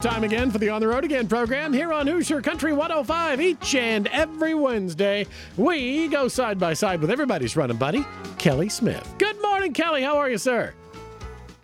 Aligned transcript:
Time 0.00 0.22
again 0.22 0.48
for 0.52 0.58
the 0.58 0.68
On 0.68 0.80
the 0.80 0.86
Road 0.86 1.02
Again 1.02 1.26
program 1.26 1.72
here 1.72 1.92
on 1.92 2.06
Hoosier 2.06 2.40
Country 2.40 2.72
105 2.72 3.40
each 3.40 3.74
and 3.74 4.06
every 4.06 4.54
Wednesday. 4.54 5.26
We 5.56 6.06
go 6.06 6.28
side 6.28 6.56
by 6.56 6.74
side 6.74 7.00
with 7.00 7.10
everybody's 7.10 7.56
running 7.56 7.78
buddy, 7.78 8.06
Kelly 8.38 8.68
Smith. 8.68 9.12
Good 9.18 9.42
morning, 9.42 9.72
Kelly. 9.72 10.04
How 10.04 10.16
are 10.18 10.30
you, 10.30 10.38
sir? 10.38 10.72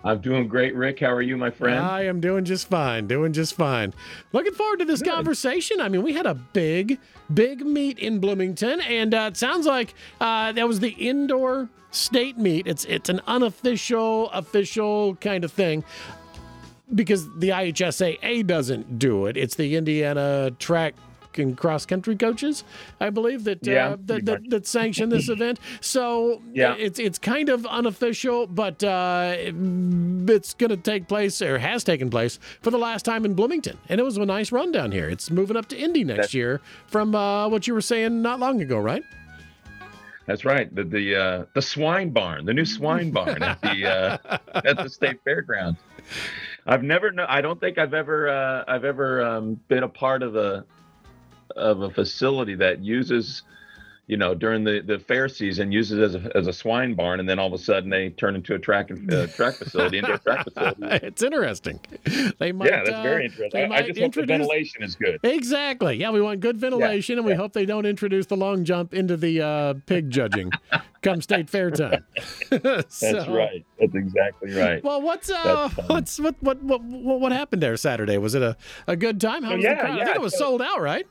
I'm 0.03 0.21
doing 0.21 0.49
great, 0.49 0.75
Rick. 0.75 0.99
How 0.99 1.13
are 1.13 1.23
you, 1.23 1.37
my 1.37 1.53
friend? 1.53 1.79
I 1.79 2.07
am 2.07 2.19
doing 2.19 2.45
just 2.45 2.69
fine. 2.69 3.07
Doing 3.07 3.33
just 3.33 3.55
fine. 3.55 3.95
Looking 4.33 4.55
forward 4.55 4.81
to 4.81 4.85
this 4.85 5.01
Good. 5.01 5.13
conversation. 5.13 5.81
I 5.81 5.89
mean, 5.89 6.03
we 6.03 6.15
had 6.15 6.27
a 6.27 6.35
big, 6.35 6.99
big 7.33 7.65
meet 7.65 8.01
in 8.01 8.19
Bloomington, 8.19 8.81
and 8.81 9.15
uh, 9.15 9.29
it 9.31 9.37
sounds 9.37 9.65
like 9.65 9.95
uh, 10.21 10.51
that 10.51 10.67
was 10.67 10.81
the 10.81 10.91
indoor 10.91 11.69
state 11.93 12.37
meet. 12.37 12.67
It's 12.67 12.85
it's 12.87 13.09
an 13.09 13.21
unofficial, 13.29 14.29
official 14.31 15.15
kind 15.21 15.45
of 15.45 15.53
thing 15.53 15.85
because 16.93 17.29
the 17.39 17.51
IHSAA 17.51 18.47
doesn't 18.47 18.99
do 18.99 19.27
it. 19.27 19.37
It's 19.37 19.55
the 19.55 19.77
Indiana 19.77 20.51
track 20.59 20.95
and 21.39 21.57
cross 21.57 21.87
country 21.87 22.17
coaches, 22.17 22.65
I 23.01 23.11
believe 23.11 23.45
that 23.45 23.67
yeah, 23.67 23.89
uh, 23.89 23.97
that, 24.07 24.25
that, 24.27 24.51
that, 24.51 24.67
sanction 24.67 25.09
this 25.09 25.29
event. 25.31 25.59
So 25.81 26.43
yeah. 26.53 26.75
it's 26.77 26.99
it's 26.99 27.19
kind 27.19 27.49
of 27.49 27.67
unofficial, 27.67 28.47
but 28.47 28.83
uh, 28.83 29.35
it's 29.37 30.55
going 30.55 30.71
to 30.71 30.77
take 30.77 31.09
place 31.09 31.43
or 31.43 31.59
has 31.59 31.85
taken 31.85 32.11
place 32.11 32.39
for 32.61 32.71
the 32.71 32.79
last 32.79 33.05
time 33.05 33.25
in 33.25 33.35
Bloomington, 33.35 33.79
and 33.89 34.01
it 34.01 34.05
was 34.05 34.17
a 34.17 34.25
nice 34.25 34.53
run 34.53 34.73
down 34.73 34.93
here. 34.93 35.09
It's 35.09 35.31
moving 35.31 35.57
up 35.57 35.67
to 35.69 35.77
Indy 35.77 36.05
next 36.05 36.19
That's, 36.19 36.35
year 36.35 36.61
from 36.87 37.15
uh, 37.15 37.49
what 37.49 37.67
you 37.67 37.75
were 37.75 37.81
saying 37.81 38.23
not 38.23 38.41
long 38.41 38.61
ago, 38.61 38.79
right? 38.79 39.03
That's 40.27 40.45
right. 40.45 40.75
The 40.75 40.85
the 40.85 41.17
uh, 41.17 41.45
the 41.55 41.63
swine 41.63 42.11
barn, 42.11 42.47
the 42.47 42.55
new 42.55 42.65
swine 42.65 43.11
barn 43.11 43.43
at 43.43 43.61
the 43.61 43.87
uh, 43.87 44.39
at 44.65 44.77
the 44.77 44.89
state 44.89 45.21
fairgrounds. 45.25 45.79
I've 46.67 46.83
never. 46.83 47.13
I 47.29 47.41
don't 47.41 47.61
think 47.61 47.79
I've 47.79 47.95
ever 47.95 48.29
uh, 48.29 48.65
I've 48.67 48.85
ever 48.85 49.23
um, 49.23 49.61
been 49.69 49.83
a 49.83 49.89
part 49.89 50.23
of 50.23 50.37
a 50.37 50.65
of 51.57 51.83
a 51.83 51.91
facility 51.91 52.55
that 52.57 52.81
uses 52.81 53.43
you 54.07 54.19
know, 54.19 54.35
during 54.35 54.65
the, 54.65 54.83
the 54.85 54.99
fair 54.99 55.29
season, 55.29 55.73
uses 55.73 55.99
as 55.99 56.15
a, 56.15 56.37
as 56.37 56.47
a 56.47 56.53
swine 56.53 56.95
barn, 56.95 57.21
and 57.21 57.29
then 57.29 57.39
all 57.39 57.47
of 57.47 57.53
a 57.55 57.59
sudden 57.59 57.89
they 57.89 58.11
turn 58.11 58.35
into 58.35 58.55
a 58.55 58.59
track 58.59 58.91
and 58.91 59.13
uh, 59.13 59.27
track 59.29 59.55
facility, 59.55 59.99
into 59.99 60.13
a 60.13 60.19
track 60.19 60.45
facility. 60.55 61.07
it's 61.07 61.23
interesting. 61.23 61.81
They 62.39 62.53
might, 62.53 62.71
yeah, 62.71 62.85
that's 62.85 62.91
uh, 62.91 63.03
very 63.03 63.25
interesting. 63.25 63.73
I, 63.73 63.77
I 63.77 63.83
just 63.83 63.99
introduce... 63.99 64.03
hope 64.03 64.15
the 64.15 64.27
ventilation 64.27 64.83
is 64.83 64.95
good. 64.95 65.21
Exactly. 65.23 65.97
Yeah, 65.97 66.11
we 66.11 66.21
want 66.21 66.41
good 66.41 66.59
ventilation, 66.59 67.15
yeah, 67.15 67.21
and 67.21 67.27
we 67.27 67.33
yeah. 67.33 67.39
hope 67.39 67.55
they 67.55 67.65
don't 67.65 67.87
introduce 67.87 68.27
the 68.27 68.37
long 68.37 68.65
jump 68.65 68.93
into 68.93 69.17
the 69.17 69.41
uh, 69.41 69.75
pig 69.87 70.11
judging 70.11 70.51
come 71.03 71.23
state 71.23 71.49
fair 71.49 71.71
time. 71.71 72.05
so, 72.51 72.59
that's 72.59 73.29
right. 73.29 73.65
That's 73.81 73.95
exactly 73.95 74.53
right. 74.53 74.85
Well, 74.85 75.01
what's 75.01 75.31
uh, 75.31 75.71
what's 75.87 76.19
what, 76.19 76.43
what 76.43 76.63
what 76.63 76.83
what 76.83 77.33
happened 77.33 77.63
there 77.63 77.77
Saturday? 77.77 78.19
Was 78.19 78.35
it 78.35 78.43
a, 78.43 78.57
a 78.87 78.97
good 78.97 79.21
time? 79.21 79.45
How 79.45 79.53
oh, 79.53 79.57
was 79.57 79.65
yeah, 79.65 79.75
the 79.75 79.81
crowd? 79.81 80.01
I 80.01 80.05
think 80.05 80.17
it 80.17 80.23
was 80.23 80.33
so, 80.33 80.45
sold 80.45 80.63
out, 80.63 80.81
right? 80.81 81.07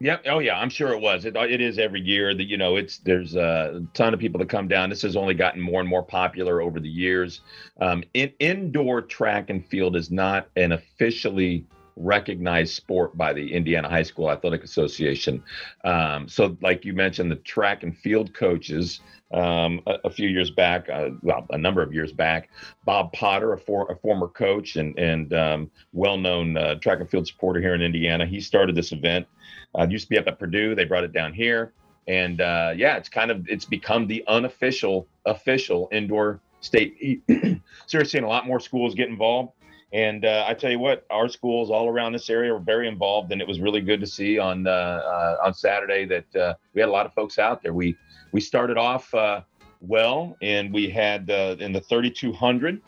Yeah. 0.00 0.18
Oh, 0.26 0.38
yeah. 0.38 0.58
I'm 0.58 0.70
sure 0.70 0.92
it 0.92 1.00
was. 1.00 1.24
It, 1.24 1.36
it 1.36 1.60
is 1.60 1.78
every 1.78 2.00
year 2.00 2.34
that 2.34 2.44
you 2.44 2.56
know 2.56 2.76
it's 2.76 2.98
there's 2.98 3.34
a 3.34 3.84
ton 3.94 4.14
of 4.14 4.20
people 4.20 4.38
that 4.38 4.48
come 4.48 4.68
down. 4.68 4.90
This 4.90 5.02
has 5.02 5.16
only 5.16 5.34
gotten 5.34 5.60
more 5.60 5.80
and 5.80 5.88
more 5.88 6.04
popular 6.04 6.60
over 6.60 6.78
the 6.78 6.88
years. 6.88 7.40
Um, 7.80 8.04
in, 8.14 8.32
indoor 8.38 9.02
track 9.02 9.50
and 9.50 9.66
field 9.66 9.96
is 9.96 10.10
not 10.10 10.48
an 10.56 10.72
officially 10.72 11.66
recognized 11.96 12.74
sport 12.74 13.16
by 13.16 13.32
the 13.32 13.52
Indiana 13.52 13.88
High 13.88 14.04
School 14.04 14.30
Athletic 14.30 14.62
Association. 14.62 15.42
Um, 15.84 16.28
so, 16.28 16.56
like 16.60 16.84
you 16.84 16.92
mentioned, 16.92 17.30
the 17.30 17.36
track 17.36 17.82
and 17.82 17.96
field 17.96 18.32
coaches 18.34 19.00
um, 19.32 19.80
a, 19.86 19.94
a, 20.04 20.10
few 20.10 20.28
years 20.28 20.50
back, 20.50 20.88
uh, 20.88 21.10
well, 21.22 21.46
a 21.50 21.58
number 21.58 21.82
of 21.82 21.92
years 21.92 22.12
back, 22.12 22.48
Bob 22.84 23.12
Potter, 23.12 23.52
a, 23.52 23.58
for, 23.58 23.90
a 23.90 23.96
former 23.96 24.28
coach 24.28 24.76
and, 24.76 24.98
and 24.98 25.34
um, 25.34 25.70
well-known 25.92 26.56
uh, 26.56 26.76
track 26.76 27.00
and 27.00 27.10
field 27.10 27.26
supporter 27.26 27.60
here 27.60 27.74
in 27.74 27.82
Indiana, 27.82 28.24
he 28.24 28.40
started 28.40 28.74
this 28.74 28.92
event. 28.92 29.26
Uh, 29.78 29.86
used 29.88 30.06
to 30.06 30.10
be 30.10 30.18
up 30.18 30.26
at 30.26 30.38
Purdue. 30.38 30.74
They 30.74 30.84
brought 30.84 31.04
it 31.04 31.12
down 31.12 31.34
here, 31.34 31.74
and 32.06 32.40
uh, 32.40 32.72
yeah, 32.74 32.96
it's 32.96 33.10
kind 33.10 33.30
of 33.30 33.46
it's 33.48 33.66
become 33.66 34.06
the 34.06 34.24
unofficial 34.26 35.06
official 35.26 35.90
indoor 35.92 36.40
state. 36.60 37.22
so 37.28 37.58
you're 37.92 38.04
seeing 38.06 38.24
a 38.24 38.28
lot 38.28 38.46
more 38.46 38.60
schools 38.60 38.94
get 38.94 39.08
involved. 39.08 39.52
And 39.92 40.24
uh, 40.24 40.44
I 40.46 40.54
tell 40.54 40.70
you 40.70 40.78
what, 40.78 41.06
our 41.10 41.28
schools 41.28 41.70
all 41.70 41.88
around 41.88 42.12
this 42.12 42.28
area 42.28 42.52
were 42.52 42.60
very 42.60 42.88
involved, 42.88 43.32
and 43.32 43.40
it 43.40 43.48
was 43.48 43.58
really 43.58 43.80
good 43.80 44.00
to 44.00 44.06
see 44.06 44.38
on 44.38 44.66
uh, 44.66 44.70
uh, 44.70 45.36
on 45.46 45.54
Saturday 45.54 46.04
that 46.04 46.36
uh, 46.36 46.54
we 46.74 46.80
had 46.80 46.90
a 46.90 46.92
lot 46.92 47.06
of 47.06 47.14
folks 47.14 47.38
out 47.38 47.62
there. 47.62 47.72
We 47.72 47.96
we 48.32 48.40
started 48.40 48.76
off 48.76 49.12
uh, 49.14 49.40
well, 49.80 50.36
and 50.42 50.72
we 50.72 50.90
had 50.90 51.30
uh, 51.30 51.56
in 51.58 51.72
the 51.72 51.80
3200. 51.80 52.82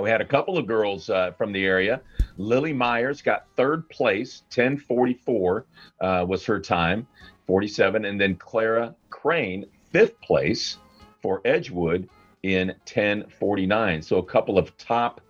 we 0.00 0.08
had 0.08 0.22
a 0.22 0.24
couple 0.24 0.56
of 0.56 0.66
girls 0.66 1.10
from 1.36 1.52
the 1.52 1.64
area. 1.64 2.00
Lily 2.38 2.72
Myers 2.72 3.20
got 3.20 3.44
third 3.56 3.88
place, 3.90 4.44
1044 4.54 5.66
was 6.00 6.44
her 6.46 6.58
time, 6.58 7.06
47, 7.46 8.06
and 8.06 8.18
then 8.18 8.36
Clara 8.36 8.94
Crane 9.10 9.66
fifth 9.90 10.18
place 10.20 10.78
for 11.20 11.40
Edgewood 11.44 12.08
in 12.42 12.68
1049. 12.68 14.02
So 14.02 14.18
a 14.18 14.22
couple 14.22 14.58
of 14.58 14.76
top 14.78 15.20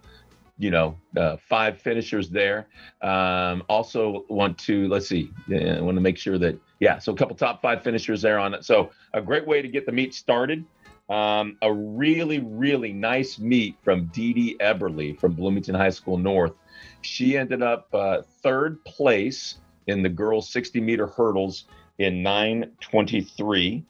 you 0.58 0.70
know, 0.70 0.96
uh, 1.16 1.36
five 1.48 1.80
finishers 1.80 2.28
there. 2.28 2.66
Um, 3.00 3.62
also 3.69 4.24
want 4.28 4.58
to 4.58 4.88
let's 4.88 5.08
see, 5.08 5.30
I 5.48 5.80
want 5.80 5.96
to 5.96 6.00
make 6.00 6.19
sure 6.19 6.36
that 6.38 6.58
yeah, 6.80 6.98
so 6.98 7.12
a 7.12 7.16
couple 7.16 7.36
top 7.36 7.62
five 7.62 7.82
finishers 7.82 8.20
there 8.22 8.38
on 8.38 8.54
it. 8.54 8.64
So 8.64 8.91
a 9.14 9.22
great 9.22 9.46
way 9.46 9.62
to 9.62 9.69
get 9.69 9.86
the 9.86 9.92
meet 9.92 10.14
started. 10.14 10.64
Um, 11.08 11.56
a 11.62 11.72
really 11.72 12.41
really 12.41 12.92
nice 12.92 13.38
meet 13.38 13.76
from 13.82 14.06
Dee 14.06 14.32
Dee 14.34 14.56
Eberly 14.60 15.19
from 15.19 15.32
Bloomington 15.32 15.74
High 15.74 15.91
School 15.91 16.19
North. 16.19 16.52
She 17.00 17.38
ended 17.38 17.62
up 17.62 17.88
uh, 17.94 18.22
third 18.42 18.84
place 18.84 19.58
in 19.86 20.02
the 20.02 20.08
girls 20.08 20.50
60 20.50 20.80
meter 20.80 21.06
hurdles 21.06 21.64
in 21.98 22.22
923, 22.22 23.84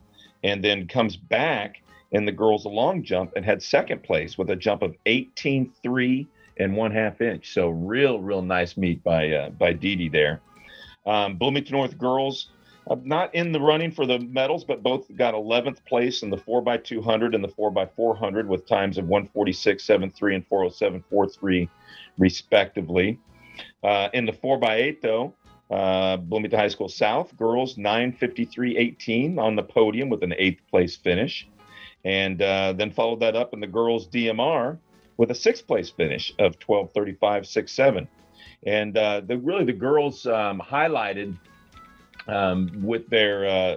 and 0.45 0.63
then 0.63 0.87
comes 0.87 1.17
back 1.17 1.83
in 2.13 2.25
the 2.25 2.33
girls 2.33 2.65
long 2.65 3.03
jump 3.03 3.33
and 3.37 3.45
had 3.45 3.63
second 3.63 4.03
place 4.03 4.39
with 4.39 4.51
a 4.51 4.57
jump 4.57 4.83
of 4.83 4.95
18.3 5.05 6.27
and 6.59 6.77
one 6.77 6.91
half 6.91 7.21
inch. 7.21 7.53
So 7.53 7.69
real, 7.69 8.21
real 8.21 8.43
nice 8.43 8.77
meet 8.77 9.03
by 9.03 9.31
uh, 9.31 9.51
by 9.51 9.73
Dee 9.73 10.09
there. 10.09 10.41
Um, 11.07 11.37
Bloomington 11.37 11.73
North 11.73 11.97
girls, 11.97 12.51
uh, 12.91 12.97
not 13.03 13.35
in 13.35 13.53
the 13.53 13.61
running 13.61 13.91
for 13.91 14.07
the 14.07 14.19
medals, 14.19 14.65
but 14.65 14.83
both 14.83 15.15
got 15.17 15.35
11th 15.35 15.85
place 15.87 16.23
in 16.23 16.31
the 16.31 16.37
4x200 16.37 17.35
and 17.35 17.43
the 17.43 17.49
4x400 17.49 18.47
with 18.47 18.67
times 18.67 18.99
of 18.99 19.07
146.73 19.07 20.35
and 20.35 20.49
407.43, 20.49 21.69
respectively. 22.19 23.19
Uh, 23.83 24.09
in 24.13 24.27
the 24.27 24.33
4x8, 24.33 25.01
though, 25.01 25.35
uh, 25.71 26.17
Bloomington 26.19 26.59
High 26.59 26.69
School 26.69 26.89
South 26.89 27.35
girls 27.37 27.77
953.18 27.77 29.39
on 29.39 29.57
the 29.57 29.63
podium 29.63 30.09
with 30.09 30.23
an 30.23 30.35
eighth 30.37 30.61
place 30.71 30.97
finish. 30.97 31.49
And 32.05 32.41
uh, 32.41 32.75
then 32.75 32.91
followed 32.91 33.21
that 33.21 33.35
up 33.35 33.53
in 33.53 33.61
the 33.61 33.67
girls 33.67 34.09
DMR 34.09 34.79
with 35.19 35.31
a 35.31 35.35
sixth 35.35 35.67
place 35.67 35.91
finish 35.91 36.33
of 36.39 36.59
12:35.67. 36.59 38.09
And 38.65 38.97
uh, 38.97 39.21
the 39.21 39.37
really 39.37 39.65
the 39.65 39.73
girls 39.75 40.27
um, 40.27 40.61
highlighted 40.61 41.37
um, 42.27 42.71
with 42.83 43.09
their, 43.09 43.47
uh, 43.47 43.77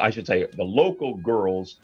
I 0.00 0.10
should 0.10 0.26
say, 0.26 0.46
the 0.56 0.64
local 0.64 1.16
girls 1.16 1.76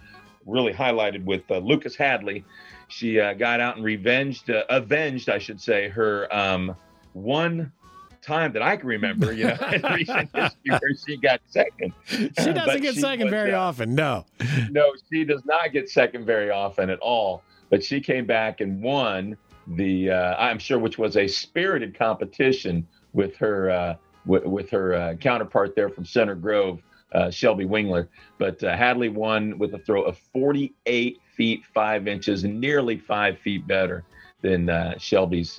really 0.46 0.72
highlighted 0.72 1.24
with 1.24 1.42
uh, 1.50 1.58
Lucas 1.58 1.96
Hadley. 1.96 2.44
She 2.88 3.20
uh, 3.20 3.34
got 3.34 3.60
out 3.60 3.76
and 3.76 3.84
revenged, 3.84 4.50
uh, 4.50 4.64
avenged, 4.68 5.28
I 5.28 5.38
should 5.38 5.60
say, 5.60 5.88
her 5.88 6.32
um, 6.34 6.74
one 7.12 7.72
time 8.20 8.52
that 8.52 8.62
I 8.62 8.76
can 8.76 8.88
remember, 8.88 9.32
you 9.32 9.44
know, 9.44 9.56
in 9.72 9.82
recent 9.94 10.30
history 10.34 10.58
where 10.66 10.94
she 11.06 11.16
got 11.16 11.40
second. 11.48 11.92
She 12.06 12.26
doesn't 12.52 12.82
get 12.82 12.94
she 12.94 13.00
second 13.00 13.26
was, 13.26 13.30
very 13.30 13.54
uh, 13.54 13.60
often. 13.60 13.94
No. 13.94 14.26
No, 14.70 14.92
she 15.10 15.24
does 15.24 15.44
not 15.44 15.72
get 15.72 15.88
second 15.88 16.26
very 16.26 16.50
often 16.50 16.90
at 16.90 16.98
all. 16.98 17.42
But 17.70 17.82
she 17.84 18.00
came 18.00 18.26
back 18.26 18.60
and 18.60 18.82
won 18.82 19.36
the, 19.66 20.10
uh, 20.10 20.36
I'm 20.36 20.58
sure, 20.58 20.78
which 20.78 20.98
was 20.98 21.16
a 21.16 21.26
spirited 21.26 21.96
competition 21.96 22.86
with 23.12 23.36
her 23.36 23.70
uh, 23.70 23.94
w- 24.26 24.48
with 24.48 24.70
her 24.70 24.94
uh, 24.94 25.14
counterpart 25.14 25.74
there 25.76 25.88
from 25.88 26.04
Center 26.04 26.34
Grove, 26.34 26.80
uh, 27.14 27.30
Shelby 27.30 27.64
Wingler. 27.64 28.08
But 28.38 28.62
uh, 28.62 28.76
Hadley 28.76 29.08
won 29.08 29.58
with 29.58 29.74
a 29.74 29.78
throw 29.78 30.02
of 30.02 30.18
48 30.32 31.20
feet 31.36 31.64
5 31.72 32.08
inches, 32.08 32.44
nearly 32.44 32.98
five 32.98 33.38
feet 33.38 33.66
better 33.66 34.04
than 34.42 34.68
uh, 34.68 34.98
Shelby's 34.98 35.58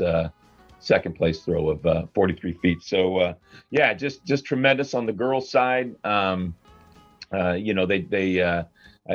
second 0.80 1.14
place 1.14 1.44
throw 1.44 1.70
of 1.70 2.10
43 2.14 2.54
feet. 2.54 2.82
So 2.82 3.36
yeah, 3.70 3.94
just 3.94 4.26
just 4.26 4.46
tremendous 4.46 4.94
on 4.94 5.06
the 5.06 5.14
girls' 5.14 5.50
side. 5.50 5.96
Um, 6.04 6.56
you 7.56 7.74
know, 7.74 7.86
they 7.86 8.02
they 8.02 8.64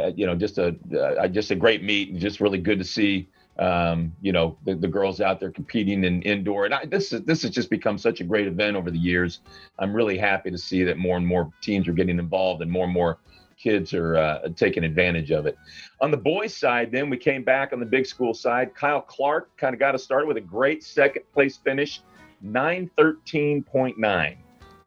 uh, 0.03 0.13
you 0.15 0.27
know, 0.27 0.35
just 0.35 0.59
a 0.59 0.77
uh, 0.99 1.29
just 1.29 1.51
a 1.51 1.55
great 1.55 1.83
meet 1.83 2.11
and 2.11 2.21
just 2.21 2.41
really 2.41 2.59
good 2.59 2.79
to 2.79 2.85
see. 2.85 3.29
Um, 3.59 4.13
you 4.21 4.33
know, 4.33 4.59
the, 4.67 4.75
the, 4.75 4.89
girls 4.89 5.23
out 5.23 5.41
there 5.41 5.51
competing 5.51 6.05
in 6.05 6.21
indoor, 6.23 6.67
and 6.67 6.75
I, 6.75 6.85
this 6.85 7.15
is 7.15 7.23
this 7.23 7.41
has 7.41 7.51
just 7.51 7.71
become 7.71 7.97
such 7.97 8.21
a 8.21 8.25
great 8.25 8.47
event 8.47 8.77
over 8.77 8.91
the 8.91 8.99
years. 8.99 9.41
I'm 9.79 9.95
really 9.95 10.19
happy 10.19 10.51
to 10.51 10.59
see 10.59 10.85
that 10.85 10.99
more 10.99 11.17
and 11.17 11.27
more 11.27 11.51
teams 11.63 11.89
are 11.89 11.95
getting 11.95 12.19
involved 12.19 12.61
and 12.61 12.71
more 12.71 12.85
and 12.85 12.93
more 12.93 13.19
kids 13.57 13.95
are 13.95 14.19
uh, 14.19 14.49
taking 14.57 14.85
advantage 14.85 15.31
of 15.31 15.47
it. 15.47 15.57
On 16.03 16.11
the 16.11 16.19
boys' 16.19 16.55
side, 16.55 16.93
then 16.93 17.09
we 17.09 17.17
came 17.17 17.43
back 17.43 17.73
on 17.73 17.81
the 17.81 17.87
big 17.87 18.05
school 18.05 18.35
side. 18.35 18.75
Kyle 18.75 19.01
Clark 19.01 19.57
kind 19.57 19.73
of 19.73 19.81
got 19.81 19.95
us 19.95 20.05
started 20.05 20.27
with 20.27 20.37
a 20.37 20.43
great 20.43 20.85
second 20.85 21.23
place 21.33 21.57
finish, 21.57 22.03
913.9 22.45 24.37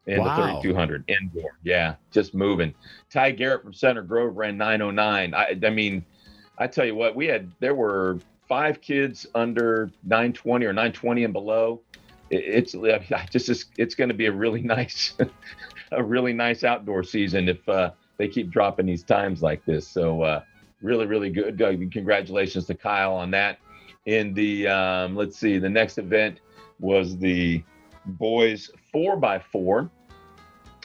in 0.06 0.20
wow. 0.20 0.36
the 0.36 0.62
3200 0.62 1.04
indoor. 1.08 1.58
Yeah, 1.62 1.94
just 2.10 2.34
moving. 2.34 2.74
Ty 3.10 3.32
Garrett 3.32 3.62
from 3.62 3.72
Center 3.72 4.02
Grove 4.02 4.36
ran 4.36 4.56
909. 4.56 5.34
I, 5.34 5.56
I 5.62 5.70
mean, 5.70 6.04
I 6.58 6.66
tell 6.66 6.84
you 6.84 6.94
what, 6.94 7.14
we 7.14 7.26
had 7.26 7.50
there 7.60 7.74
were 7.74 8.18
five 8.48 8.80
kids 8.80 9.26
under 9.34 9.90
920 10.04 10.66
or 10.66 10.72
920 10.72 11.24
and 11.24 11.32
below. 11.32 11.80
It, 12.30 12.72
it's 12.74 13.42
just 13.46 13.70
it's 13.78 13.94
going 13.94 14.08
to 14.08 14.14
be 14.14 14.26
a 14.26 14.32
really 14.32 14.62
nice, 14.76 15.14
a 15.92 16.02
really 16.02 16.32
nice 16.32 16.64
outdoor 16.64 17.02
season 17.02 17.48
if 17.48 17.66
uh, 17.68 17.92
they 18.18 18.28
keep 18.28 18.50
dropping 18.50 18.86
these 18.86 19.02
times 19.02 19.42
like 19.42 19.64
this. 19.64 19.86
So 19.86 20.22
uh, 20.22 20.42
really, 20.82 21.06
really 21.06 21.30
good. 21.30 21.58
Congratulations 21.92 22.66
to 22.66 22.74
Kyle 22.74 23.14
on 23.14 23.30
that. 23.32 23.58
In 24.06 24.32
the 24.34 24.66
um, 24.66 25.14
let's 25.14 25.38
see, 25.38 25.58
the 25.58 25.68
next 25.68 25.98
event 25.98 26.40
was 26.78 27.18
the 27.18 27.62
boys 28.06 28.70
four 28.92 29.16
by 29.16 29.38
four. 29.38 29.90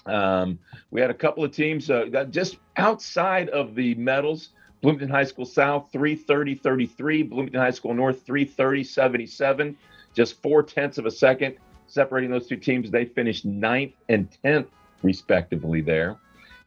Um, 0.05 0.59
we 0.91 1.01
had 1.01 1.09
a 1.09 1.15
couple 1.15 1.43
of 1.43 1.51
teams 1.51 1.89
uh, 1.89 2.25
just 2.29 2.57
outside 2.77 3.49
of 3.49 3.75
the 3.75 3.95
medals. 3.95 4.49
Bloomington 4.81 5.09
High 5.09 5.23
School 5.23 5.45
South 5.45 5.89
330 5.91 6.55
33, 6.55 7.23
Bloomington 7.23 7.59
High 7.59 7.71
School 7.71 7.93
North 7.93 8.23
330 8.23 8.83
77, 8.83 9.77
just 10.13 10.41
four 10.43 10.61
tenths 10.61 10.97
of 10.97 11.07
a 11.07 11.11
second 11.11 11.55
separating 11.87 12.29
those 12.29 12.47
two 12.47 12.57
teams. 12.57 12.91
They 12.91 13.05
finished 13.05 13.45
ninth 13.45 13.93
and 14.09 14.29
10th, 14.43 14.67
respectively, 15.01 15.81
there. 15.81 16.17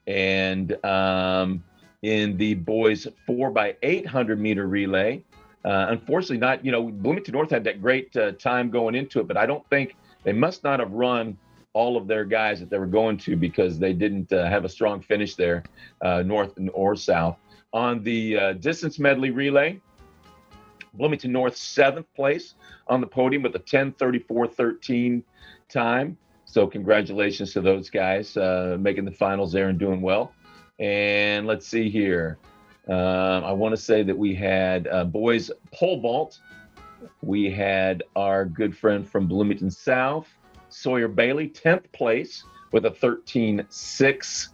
And 0.07 0.85
um, 0.85 1.63
in 2.03 2.37
the 2.37 2.55
boys 2.55 3.07
4 3.27 3.51
by 3.51 3.77
800 3.83 4.41
meter 4.41 4.67
relay, 4.67 5.23
uh, 5.65 5.87
unfortunately, 5.91 6.39
not, 6.39 6.65
you 6.65 6.73
know, 6.73 6.85
Bloomington 6.89 7.33
North 7.33 7.51
had 7.51 7.65
that 7.65 7.83
great 7.83 8.17
uh, 8.17 8.33
time 8.33 8.71
going 8.71 8.95
into 8.95 9.21
it, 9.21 9.29
but 9.29 9.37
I 9.37 9.45
don't 9.45 9.69
think 9.69 9.97
they 10.25 10.33
must 10.33 10.65
not 10.65 10.81
have 10.81 10.93
run 10.93 11.37
all 11.73 11.97
of 11.97 12.07
their 12.07 12.25
guys 12.25 12.61
that 12.61 12.71
they 12.71 12.79
were 12.79 12.87
going 12.87 13.17
to 13.19 13.37
because 13.37 13.79
they 13.79 13.93
didn't 13.93 14.33
uh, 14.33 14.49
have 14.49 14.65
a 14.65 14.69
strong 14.69 15.01
finish 15.01 15.35
there, 15.35 15.63
uh, 16.03 16.23
north 16.23 16.53
or 16.73 16.97
south. 16.97 17.39
On 17.73 18.03
the 18.03 18.37
uh, 18.37 18.53
distance 18.55 18.99
medley 18.99 19.31
relay, 19.31 19.81
Bloomington 20.95 21.33
North 21.33 21.57
seventh 21.57 22.13
place 22.15 22.55
on 22.89 23.01
the 23.01 23.07
podium 23.07 23.43
with 23.43 23.55
a 23.55 23.61
10:34:13 23.61 25.23
time. 25.69 26.17
So 26.45 26.67
congratulations 26.67 27.53
to 27.53 27.61
those 27.61 27.91
guys 27.91 28.37
uh, 28.37 28.77
making 28.81 29.05
the 29.05 29.13
finals 29.13 29.53
there 29.53 29.69
and 29.69 29.79
doing 29.79 30.01
well. 30.01 30.33
And 30.79 31.47
let's 31.47 31.67
see 31.67 31.91
here. 31.91 32.39
Um, 32.89 33.45
I 33.45 33.53
want 33.53 33.73
to 33.73 33.81
say 33.81 34.03
that 34.03 34.17
we 34.17 34.35
had 34.35 34.89
uh, 34.89 35.05
boys 35.05 35.51
pole 35.73 36.01
vault. 36.01 36.41
We 37.23 37.51
had 37.51 38.03
our 38.17 38.45
good 38.45 38.77
friend 38.77 39.09
from 39.09 39.27
Bloomington 39.27 39.71
South, 39.71 40.29
Sawyer 40.69 41.09
Bailey, 41.09 41.49
10th 41.49 41.91
place 41.93 42.45
with 42.73 42.85
a 42.87 42.91
13.6 42.91 44.49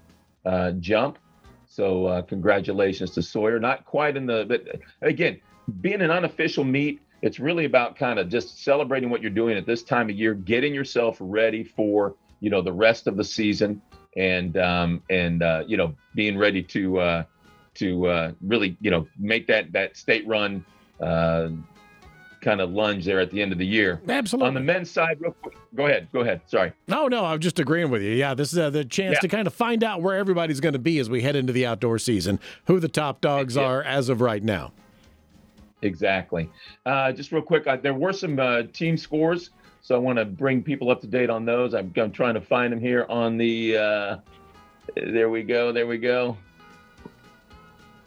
uh, 0.46 0.70
jump. 0.72 1.18
So 1.66 2.06
uh, 2.06 2.22
congratulations 2.22 3.10
to 3.12 3.22
Sawyer. 3.22 3.58
Not 3.58 3.84
quite 3.84 4.16
in 4.16 4.26
the, 4.26 4.44
but 4.46 4.80
again, 5.02 5.40
being 5.80 6.02
an 6.02 6.10
unofficial 6.10 6.64
meet, 6.64 7.00
it's 7.22 7.40
really 7.40 7.64
about 7.64 7.96
kind 7.96 8.18
of 8.18 8.28
just 8.28 8.62
celebrating 8.62 9.08
what 9.10 9.22
you're 9.22 9.30
doing 9.30 9.56
at 9.56 9.66
this 9.66 9.82
time 9.82 10.10
of 10.10 10.16
year, 10.16 10.34
getting 10.34 10.74
yourself 10.74 11.16
ready 11.20 11.64
for 11.64 12.14
you 12.40 12.50
know 12.50 12.60
the 12.60 12.72
rest 12.72 13.06
of 13.06 13.16
the 13.16 13.24
season, 13.24 13.80
and 14.16 14.58
um, 14.58 15.02
and 15.08 15.42
uh, 15.42 15.64
you 15.66 15.78
know 15.78 15.94
being 16.14 16.36
ready 16.36 16.62
to 16.62 17.00
uh, 17.00 17.22
to 17.74 18.06
uh, 18.06 18.32
really 18.42 18.76
you 18.80 18.90
know 18.90 19.06
make 19.18 19.46
that 19.46 19.72
that 19.72 19.96
state 19.96 20.26
run 20.26 20.64
uh, 21.00 21.48
kind 22.44 22.60
of 22.60 22.70
lunge 22.70 23.04
there 23.04 23.18
at 23.18 23.30
the 23.30 23.42
end 23.42 23.50
of 23.50 23.58
the 23.58 23.66
year. 23.66 24.00
Absolutely. 24.08 24.48
On 24.48 24.54
the 24.54 24.60
men's 24.60 24.90
side, 24.90 25.20
real 25.20 25.32
quick, 25.32 25.56
go 25.74 25.86
ahead. 25.86 26.06
Go 26.12 26.20
ahead. 26.20 26.42
Sorry. 26.46 26.72
No, 26.86 27.08
no, 27.08 27.24
I'm 27.24 27.40
just 27.40 27.58
agreeing 27.58 27.90
with 27.90 28.02
you. 28.02 28.12
Yeah, 28.12 28.34
this 28.34 28.52
is 28.52 28.58
uh, 28.58 28.70
the 28.70 28.84
chance 28.84 29.14
yeah. 29.14 29.20
to 29.20 29.28
kind 29.28 29.46
of 29.46 29.54
find 29.54 29.82
out 29.82 30.02
where 30.02 30.16
everybody's 30.16 30.60
going 30.60 30.74
to 30.74 30.78
be 30.78 30.98
as 30.98 31.08
we 31.08 31.22
head 31.22 31.34
into 31.34 31.52
the 31.52 31.66
outdoor 31.66 31.98
season, 31.98 32.38
who 32.66 32.78
the 32.78 32.88
top 32.88 33.20
dogs 33.20 33.56
yeah. 33.56 33.62
are 33.62 33.82
as 33.82 34.08
of 34.08 34.20
right 34.20 34.42
now. 34.42 34.72
Exactly. 35.82 36.50
Uh, 36.86 37.12
just 37.12 37.32
real 37.32 37.42
quick, 37.42 37.66
uh, 37.66 37.76
there 37.76 37.94
were 37.94 38.12
some 38.12 38.38
uh, 38.38 38.62
team 38.72 38.96
scores, 38.96 39.50
so 39.82 39.94
I 39.94 39.98
want 39.98 40.18
to 40.18 40.24
bring 40.24 40.62
people 40.62 40.90
up 40.90 41.00
to 41.00 41.06
date 41.06 41.30
on 41.30 41.44
those. 41.44 41.74
I'm, 41.74 41.92
I'm 41.96 42.12
trying 42.12 42.34
to 42.34 42.40
find 42.40 42.72
them 42.72 42.80
here 42.80 43.06
on 43.08 43.36
the. 43.36 43.76
Uh, 43.76 44.16
there 44.96 45.30
we 45.30 45.42
go. 45.42 45.72
There 45.72 45.86
we 45.86 45.98
go. 45.98 46.36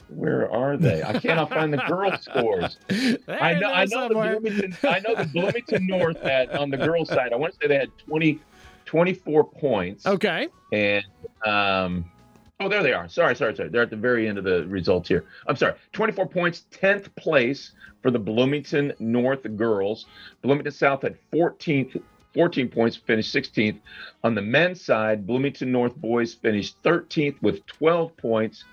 Where 0.08 0.50
are 0.50 0.76
they? 0.76 1.02
I 1.02 1.18
cannot 1.18 1.50
find 1.50 1.72
the 1.72 1.82
girls' 1.86 2.22
scores. 2.22 2.78
I 3.28 3.54
know, 3.54 3.72
I 3.72 3.84
know 3.84 4.08
the 4.08 4.14
Bloomington, 4.14 4.76
I 4.82 5.00
know 5.00 5.14
the 5.14 5.24
Bloomington 5.32 5.86
North 5.86 6.22
had 6.22 6.50
on 6.50 6.70
the 6.70 6.76
girls' 6.76 7.08
side. 7.08 7.32
I 7.32 7.36
want 7.36 7.52
to 7.54 7.58
say 7.60 7.68
they 7.68 7.76
had 7.76 7.96
20, 7.98 8.40
24 8.84 9.44
points. 9.44 10.06
Okay. 10.06 10.48
And 10.72 11.04
um, 11.44 12.10
oh, 12.60 12.68
there 12.68 12.82
they 12.82 12.92
are. 12.92 13.08
Sorry, 13.08 13.36
sorry, 13.36 13.54
sorry. 13.54 13.68
They're 13.68 13.82
at 13.82 13.90
the 13.90 13.96
very 13.96 14.28
end 14.28 14.38
of 14.38 14.44
the 14.44 14.66
results 14.66 15.08
here. 15.08 15.24
I'm 15.46 15.56
sorry. 15.56 15.74
24 15.92 16.26
points, 16.28 16.64
10th 16.72 17.14
place 17.16 17.72
for 18.02 18.10
the 18.10 18.18
Bloomington 18.18 18.92
North 18.98 19.46
girls. 19.56 20.06
Bloomington 20.42 20.72
South 20.72 21.02
had 21.02 21.16
14th 21.32 22.00
14 22.34 22.68
points, 22.68 22.96
finished 22.96 23.34
16th. 23.34 23.78
On 24.22 24.34
the 24.34 24.42
men's 24.42 24.80
side, 24.80 25.26
Bloomington 25.26 25.72
North 25.72 25.96
boys 25.96 26.34
finished 26.34 26.80
13th 26.82 27.40
with 27.42 27.64
12 27.66 28.16
points 28.16 28.64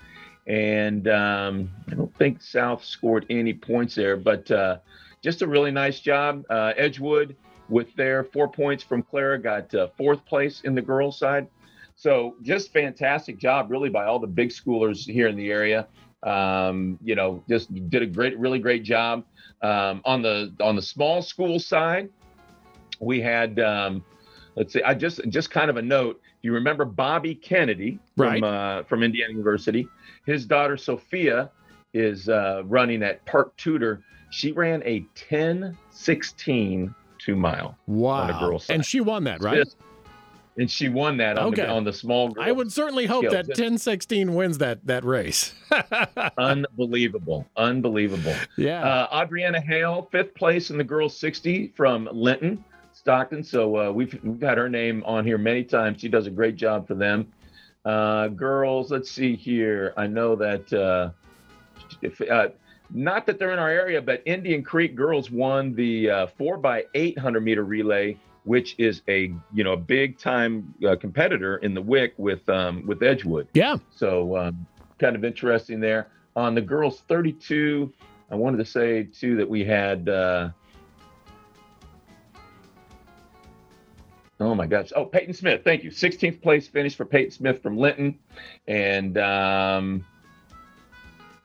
and 0.46 1.08
um, 1.08 1.70
I 1.90 1.94
don't 1.94 2.14
think 2.16 2.40
South 2.40 2.84
scored 2.84 3.26
any 3.30 3.52
points 3.52 3.94
there, 3.94 4.16
but 4.16 4.50
uh, 4.50 4.78
just 5.22 5.42
a 5.42 5.46
really 5.46 5.70
nice 5.70 6.00
job. 6.00 6.44
Uh, 6.48 6.72
Edgewood, 6.76 7.36
with 7.68 7.92
their 7.96 8.22
four 8.24 8.48
points 8.48 8.84
from 8.84 9.02
Clara, 9.02 9.40
got 9.40 9.74
uh, 9.74 9.88
fourth 9.96 10.24
place 10.24 10.60
in 10.62 10.74
the 10.74 10.82
girls' 10.82 11.18
side. 11.18 11.48
So 11.96 12.36
just 12.42 12.72
fantastic 12.72 13.38
job, 13.38 13.70
really, 13.70 13.88
by 13.88 14.04
all 14.04 14.18
the 14.18 14.26
big 14.26 14.50
schoolers 14.50 15.04
here 15.04 15.28
in 15.28 15.36
the 15.36 15.50
area. 15.50 15.88
Um, 16.22 16.98
you 17.02 17.14
know, 17.14 17.42
just 17.48 17.72
did 17.90 18.02
a 18.02 18.06
great, 18.06 18.38
really 18.38 18.58
great 18.58 18.84
job. 18.84 19.24
Um, 19.62 20.02
on 20.04 20.22
the 20.22 20.52
on 20.60 20.76
the 20.76 20.82
small 20.82 21.22
school 21.22 21.58
side, 21.58 22.10
we 23.00 23.20
had 23.20 23.58
um, 23.58 24.04
let's 24.56 24.72
see, 24.72 24.82
I 24.82 24.94
just 24.94 25.20
just 25.28 25.50
kind 25.50 25.70
of 25.70 25.76
a 25.76 25.82
note. 25.82 26.20
Do 26.42 26.48
you 26.48 26.52
remember 26.52 26.84
Bobby 26.84 27.34
Kennedy 27.34 27.98
from 28.16 28.26
right. 28.26 28.44
uh, 28.44 28.82
from 28.84 29.02
Indiana 29.02 29.32
University? 29.32 29.88
His 30.24 30.46
daughter 30.46 30.76
Sophia 30.76 31.50
is 31.94 32.28
uh, 32.28 32.62
running 32.64 33.02
at 33.02 33.24
Park 33.26 33.56
Tudor. 33.56 34.02
She 34.30 34.52
ran 34.52 34.82
a 34.84 35.04
10 35.14 35.76
16 35.90 36.94
two 37.18 37.36
mile 37.36 37.76
wow. 37.86 38.10
on 38.10 38.26
the 38.28 38.38
girls' 38.38 38.66
side. 38.66 38.74
And 38.74 38.84
she 38.84 39.00
won 39.00 39.24
that, 39.24 39.42
right? 39.42 39.66
and 40.58 40.70
she 40.70 40.88
won 40.88 41.16
that 41.18 41.38
on, 41.38 41.48
okay. 41.48 41.62
the, 41.62 41.68
on 41.68 41.84
the 41.84 41.92
small 41.92 42.34
I 42.40 42.52
would 42.52 42.72
certainly 42.72 43.06
hope 43.06 43.28
that 43.30 43.54
10 43.54 43.78
16 43.78 44.34
wins 44.34 44.58
that, 44.58 44.86
that 44.86 45.04
race. 45.04 45.54
Unbelievable. 46.38 47.46
Unbelievable. 47.56 48.34
Yeah. 48.56 48.82
Uh, 48.82 49.22
Adriana 49.22 49.60
Hale, 49.60 50.08
fifth 50.10 50.34
place 50.34 50.70
in 50.70 50.78
the 50.78 50.84
girls 50.84 51.16
60 51.16 51.72
from 51.76 52.08
Linton. 52.12 52.64
Stockton. 53.06 53.44
So 53.44 53.76
uh, 53.76 53.92
we've, 53.92 54.18
we've 54.24 54.40
had 54.40 54.58
her 54.58 54.68
name 54.68 55.04
on 55.06 55.24
here 55.24 55.38
many 55.38 55.62
times. 55.62 56.00
She 56.00 56.08
does 56.08 56.26
a 56.26 56.30
great 56.30 56.56
job 56.56 56.88
for 56.88 56.96
them. 56.96 57.32
Uh, 57.84 58.26
girls, 58.26 58.90
let's 58.90 59.08
see 59.08 59.36
here. 59.36 59.94
I 59.96 60.08
know 60.08 60.34
that 60.34 60.72
uh, 60.72 61.10
if, 62.02 62.20
uh, 62.20 62.48
not 62.90 63.24
that 63.26 63.38
they're 63.38 63.52
in 63.52 63.60
our 63.60 63.70
area, 63.70 64.02
but 64.02 64.22
Indian 64.26 64.60
Creek 64.64 64.96
girls 64.96 65.30
won 65.30 65.72
the 65.76 66.10
uh, 66.10 66.26
four 66.36 66.58
by 66.58 66.84
eight 66.94 67.16
hundred 67.16 67.44
meter 67.44 67.62
relay, 67.62 68.18
which 68.42 68.74
is 68.76 69.02
a 69.06 69.32
you 69.54 69.62
know 69.62 69.74
a 69.74 69.76
big 69.76 70.18
time 70.18 70.74
uh, 70.84 70.96
competitor 70.96 71.58
in 71.58 71.74
the 71.74 71.82
WIC 71.82 72.14
with 72.16 72.48
um, 72.48 72.84
with 72.88 73.04
Edgewood. 73.04 73.46
Yeah. 73.54 73.76
So 73.94 74.36
um, 74.36 74.66
kind 74.98 75.14
of 75.14 75.24
interesting 75.24 75.78
there. 75.78 76.08
On 76.34 76.56
the 76.56 76.60
girls 76.60 77.04
thirty 77.06 77.32
two, 77.32 77.92
I 78.32 78.34
wanted 78.34 78.56
to 78.56 78.64
say 78.64 79.04
too 79.04 79.36
that 79.36 79.48
we 79.48 79.64
had. 79.64 80.08
Oh 84.38 84.54
my 84.54 84.66
gosh. 84.66 84.92
Oh, 84.94 85.04
Peyton 85.04 85.32
Smith. 85.32 85.62
Thank 85.64 85.82
you. 85.82 85.90
16th 85.90 86.42
place 86.42 86.68
finish 86.68 86.94
for 86.94 87.04
Peyton 87.04 87.30
Smith 87.30 87.62
from 87.62 87.78
Linton. 87.78 88.18
And 88.66 89.16
um, 89.16 90.04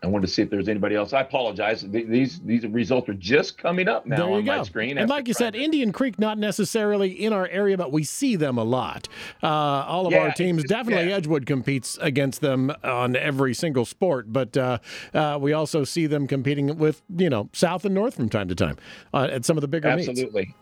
I 0.04 0.08
wanted 0.08 0.28
to 0.28 0.34
see 0.34 0.42
if 0.42 0.50
there's 0.50 0.68
anybody 0.68 0.96
else. 0.96 1.14
I 1.14 1.22
apologize. 1.22 1.84
These 1.88 2.40
these 2.40 2.66
results 2.66 3.08
are 3.08 3.14
just 3.14 3.60
coming 3.60 3.88
up 3.88 4.08
now 4.08 4.34
on 4.34 4.44
go. 4.44 4.58
my 4.58 4.64
screen. 4.64 4.98
And 4.98 5.08
like 5.10 5.28
you 5.28 5.36
said, 5.36 5.56
Indian 5.56 5.92
Creek 5.92 6.18
not 6.18 6.40
necessarily 6.40 7.12
in 7.12 7.34
our 7.34 7.48
area, 7.48 7.78
but 7.78 7.92
we 7.92 8.04
see 8.04 8.36
them 8.36 8.58
a 8.58 8.64
lot. 8.64 9.08
Uh, 9.44 9.48
all 9.48 10.08
of 10.08 10.14
yeah, 10.14 10.20
our 10.20 10.32
teams, 10.34 10.64
definitely 10.64 11.10
yeah. 11.10 11.18
Edgewood 11.18 11.46
competes 11.46 12.00
against 12.02 12.42
them 12.42 12.74
on 12.84 13.16
every 13.16 13.54
single 13.54 13.86
sport, 13.86 14.34
but 14.34 14.58
uh, 14.58 14.80
uh, 15.14 15.38
we 15.40 15.54
also 15.54 15.84
see 15.84 16.08
them 16.08 16.26
competing 16.26 16.78
with 16.78 17.04
you 17.16 17.30
know 17.30 17.50
South 17.54 17.86
and 17.86 17.94
North 17.94 18.16
from 18.16 18.28
time 18.28 18.48
to 18.48 18.56
time 18.56 18.78
uh, 19.14 19.30
at 19.32 19.46
some 19.46 19.56
of 19.56 19.62
the 19.62 19.68
bigger 19.68 19.88
Absolutely. 19.88 20.24
meets. 20.24 20.28
Absolutely. 20.28 20.56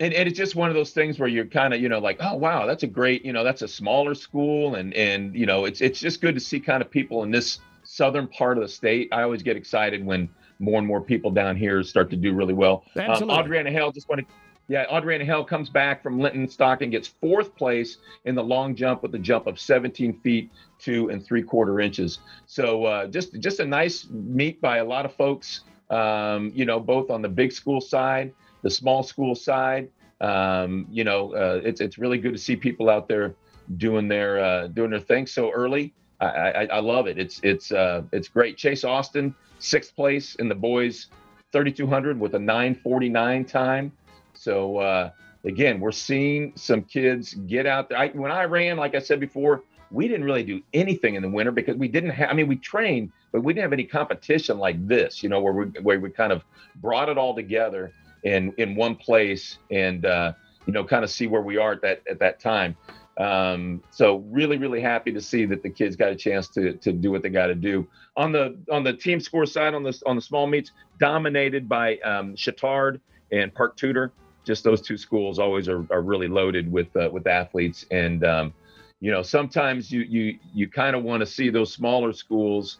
And, 0.00 0.14
and 0.14 0.26
it's 0.26 0.36
just 0.36 0.56
one 0.56 0.70
of 0.70 0.74
those 0.74 0.90
things 0.92 1.18
where 1.18 1.28
you're 1.28 1.44
kind 1.44 1.74
of 1.74 1.80
you 1.80 1.88
know 1.88 1.98
like 1.98 2.16
oh 2.20 2.34
wow 2.34 2.66
that's 2.66 2.82
a 2.82 2.86
great 2.86 3.24
you 3.24 3.32
know 3.32 3.44
that's 3.44 3.62
a 3.62 3.68
smaller 3.68 4.14
school. 4.14 4.74
And 4.74 4.92
and 4.94 5.34
you 5.36 5.46
know 5.46 5.66
it's 5.66 5.80
it's 5.80 6.00
just 6.00 6.20
good 6.20 6.34
to 6.34 6.40
see 6.40 6.58
kind 6.58 6.82
of 6.82 6.90
people 6.90 7.22
in 7.22 7.30
this 7.30 7.60
southern 7.84 8.26
part 8.26 8.56
of 8.56 8.62
the 8.62 8.68
state. 8.68 9.08
I 9.12 9.22
always 9.22 9.42
get 9.42 9.56
excited 9.56 10.04
when 10.04 10.28
more 10.58 10.78
and 10.78 10.86
more 10.86 11.00
people 11.00 11.30
down 11.30 11.56
here 11.56 11.82
start 11.82 12.10
to 12.10 12.16
do 12.16 12.32
really 12.32 12.54
well. 12.54 12.84
Um, 12.96 13.02
Absolutely. 13.02 13.36
um, 13.36 13.44
adriana 13.44 13.70
hale 13.70 13.92
just 13.92 14.08
want 14.08 14.26
to 14.26 14.34
yeah 14.68 14.86
adriana 14.96 15.24
hale 15.24 15.44
comes 15.44 15.68
back 15.68 16.02
from 16.02 16.18
linton 16.18 16.48
stockton 16.48 16.90
gets 16.90 17.08
fourth 17.08 17.54
place 17.56 17.98
in 18.24 18.34
the 18.34 18.42
long 18.42 18.74
jump 18.74 19.02
with 19.02 19.14
a 19.14 19.18
jump 19.18 19.46
of 19.46 19.58
17 19.58 20.20
feet 20.20 20.50
two 20.78 21.10
and 21.10 21.24
three 21.24 21.42
quarter 21.42 21.78
inches. 21.78 22.20
So 22.46 22.84
uh, 22.86 23.06
just 23.06 23.38
just 23.38 23.60
a 23.60 23.66
nice 23.66 24.08
meet 24.08 24.62
by 24.62 24.78
a 24.78 24.84
lot 24.84 25.04
of 25.04 25.14
folks 25.14 25.60
um, 25.90 26.52
you 26.54 26.64
know 26.64 26.80
both 26.80 27.10
on 27.10 27.20
the 27.20 27.28
big 27.28 27.52
school 27.52 27.82
side 27.82 28.32
the 28.62 28.70
small 28.70 29.02
school 29.02 29.34
side. 29.34 29.88
Um, 30.20 30.86
you 30.90 31.04
know, 31.04 31.32
uh, 31.34 31.60
it's 31.64 31.80
it's 31.80 31.98
really 31.98 32.18
good 32.18 32.32
to 32.32 32.38
see 32.38 32.56
people 32.56 32.90
out 32.90 33.08
there 33.08 33.34
doing 33.76 34.08
their 34.08 34.38
uh, 34.38 34.66
doing 34.68 34.90
their 34.90 35.00
thing 35.00 35.26
so 35.26 35.50
early. 35.50 35.94
I, 36.20 36.26
I, 36.26 36.64
I 36.64 36.80
love 36.80 37.06
it. 37.06 37.18
It's 37.18 37.40
it's 37.42 37.72
uh, 37.72 38.02
it's 38.12 38.28
great. 38.28 38.56
Chase 38.56 38.84
Austin, 38.84 39.34
sixth 39.58 39.96
place 39.96 40.34
in 40.36 40.48
the 40.48 40.54
boys 40.54 41.08
3200 41.52 42.18
with 42.20 42.34
a 42.34 42.38
949 42.38 43.44
time. 43.44 43.92
So 44.34 44.78
uh, 44.78 45.10
again, 45.44 45.80
we're 45.80 45.92
seeing 45.92 46.52
some 46.56 46.82
kids 46.82 47.34
get 47.34 47.66
out 47.66 47.88
there. 47.88 47.98
I, 47.98 48.08
when 48.08 48.30
I 48.30 48.44
ran, 48.44 48.76
like 48.76 48.94
I 48.94 49.00
said 49.00 49.20
before, 49.20 49.64
we 49.90 50.06
didn't 50.06 50.24
really 50.24 50.44
do 50.44 50.62
anything 50.72 51.16
in 51.16 51.22
the 51.22 51.28
winter 51.28 51.50
because 51.50 51.76
we 51.76 51.88
didn't 51.88 52.10
have. 52.10 52.30
I 52.30 52.32
mean, 52.34 52.46
we 52.46 52.56
trained, 52.56 53.10
but 53.32 53.42
we 53.42 53.52
didn't 53.52 53.64
have 53.64 53.72
any 53.72 53.84
competition 53.84 54.58
like 54.58 54.86
this. 54.86 55.22
You 55.22 55.28
know, 55.28 55.40
where 55.40 55.52
we 55.52 55.64
where 55.80 55.98
we 55.98 56.10
kind 56.10 56.32
of 56.32 56.44
brought 56.76 57.08
it 57.08 57.18
all 57.18 57.34
together 57.34 57.92
in 58.24 58.52
in 58.58 58.74
one 58.74 58.96
place 58.96 59.58
and 59.70 60.04
uh, 60.04 60.32
you 60.66 60.72
know 60.72 60.84
kind 60.84 61.04
of 61.04 61.10
see 61.10 61.26
where 61.26 61.42
we 61.42 61.56
are 61.56 61.72
at 61.72 61.82
that 61.82 62.02
at 62.08 62.18
that 62.18 62.40
time. 62.40 62.76
Um, 63.18 63.82
so 63.90 64.24
really, 64.30 64.56
really 64.56 64.80
happy 64.80 65.12
to 65.12 65.20
see 65.20 65.44
that 65.44 65.62
the 65.62 65.68
kids 65.68 65.94
got 65.94 66.10
a 66.10 66.16
chance 66.16 66.48
to 66.50 66.74
to 66.74 66.92
do 66.92 67.10
what 67.10 67.22
they 67.22 67.28
got 67.28 67.48
to 67.48 67.54
do 67.54 67.86
on 68.16 68.32
the 68.32 68.56
on 68.70 68.82
the 68.82 68.94
team 68.94 69.20
score 69.20 69.46
side 69.46 69.74
on 69.74 69.82
the 69.82 70.00
on 70.06 70.16
the 70.16 70.22
small 70.22 70.46
meets, 70.46 70.72
dominated 70.98 71.68
by 71.68 71.98
um, 71.98 72.34
Chatard 72.34 73.00
and 73.30 73.52
Park 73.54 73.76
Tudor. 73.76 74.12
Just 74.44 74.64
those 74.64 74.80
two 74.80 74.96
schools 74.96 75.38
always 75.38 75.68
are, 75.68 75.86
are 75.92 76.00
really 76.00 76.28
loaded 76.28 76.70
with 76.72 76.94
uh, 76.96 77.10
with 77.12 77.26
athletes, 77.26 77.84
and 77.90 78.24
um, 78.24 78.54
you 79.00 79.10
know 79.10 79.22
sometimes 79.22 79.92
you 79.92 80.00
you 80.00 80.38
you 80.54 80.68
kind 80.68 80.96
of 80.96 81.02
want 81.02 81.20
to 81.20 81.26
see 81.26 81.50
those 81.50 81.72
smaller 81.72 82.12
schools 82.14 82.78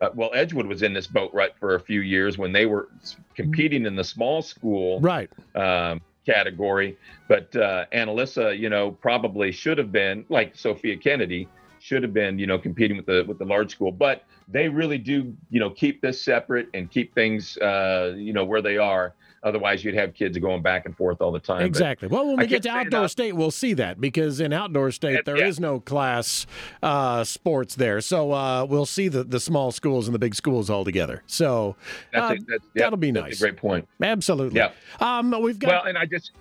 uh, 0.00 0.10
well, 0.14 0.30
Edgewood 0.34 0.66
was 0.66 0.82
in 0.82 0.92
this 0.92 1.06
boat 1.06 1.32
right 1.32 1.52
for 1.58 1.74
a 1.74 1.80
few 1.80 2.00
years 2.00 2.38
when 2.38 2.52
they 2.52 2.66
were 2.66 2.88
competing 3.34 3.86
in 3.86 3.96
the 3.96 4.04
small 4.04 4.42
school 4.42 5.00
right 5.00 5.30
um, 5.54 6.00
category. 6.24 6.96
But 7.28 7.54
uh, 7.56 7.86
Annalisa, 7.92 8.56
you 8.56 8.68
know, 8.68 8.92
probably 8.92 9.50
should 9.52 9.78
have 9.78 9.90
been 9.90 10.24
like 10.28 10.56
Sophia 10.56 10.96
Kennedy 10.96 11.48
should 11.80 12.02
have 12.02 12.12
been, 12.12 12.38
you 12.38 12.46
know, 12.46 12.58
competing 12.58 12.96
with 12.96 13.06
the 13.06 13.24
with 13.26 13.38
the 13.38 13.44
large 13.44 13.70
school. 13.70 13.92
But 13.92 14.24
they 14.48 14.68
really 14.68 14.98
do, 14.98 15.34
you 15.50 15.60
know, 15.60 15.70
keep 15.70 16.00
this 16.00 16.22
separate 16.22 16.68
and 16.74 16.90
keep 16.90 17.14
things, 17.14 17.56
uh, 17.58 18.14
you 18.16 18.32
know, 18.32 18.44
where 18.44 18.62
they 18.62 18.78
are. 18.78 19.14
Otherwise, 19.42 19.84
you'd 19.84 19.94
have 19.94 20.14
kids 20.14 20.36
going 20.38 20.62
back 20.62 20.84
and 20.84 20.96
forth 20.96 21.20
all 21.20 21.30
the 21.30 21.38
time. 21.38 21.62
Exactly. 21.62 22.08
But 22.08 22.16
well, 22.16 22.26
when 22.26 22.36
we 22.36 22.46
get 22.46 22.62
to 22.64 22.70
outdoor 22.70 23.08
state, 23.08 23.32
we'll 23.32 23.52
see 23.52 23.72
that 23.74 24.00
because 24.00 24.40
in 24.40 24.52
outdoor 24.52 24.90
state 24.90 25.24
there 25.24 25.38
yeah. 25.38 25.46
is 25.46 25.60
no 25.60 25.78
class 25.78 26.46
uh, 26.82 27.22
sports 27.22 27.76
there, 27.76 28.00
so 28.00 28.32
uh, 28.32 28.64
we'll 28.68 28.86
see 28.86 29.08
the, 29.08 29.22
the 29.22 29.38
small 29.38 29.70
schools 29.70 30.08
and 30.08 30.14
the 30.14 30.18
big 30.18 30.34
schools 30.34 30.70
all 30.70 30.84
together. 30.84 31.22
So 31.26 31.76
uh, 32.14 32.34
that's, 32.48 32.64
that'll 32.74 32.96
be 32.96 33.12
nice. 33.12 33.40
great 33.40 33.56
point. 33.56 33.88
Absolutely. 34.02 34.58
Yeah. 34.58 34.72
Um, 35.00 35.34
we've 35.40 35.58
got. 35.58 35.68
Well, 35.68 35.82
and 35.84 35.98
I 35.98 36.06
just. 36.06 36.32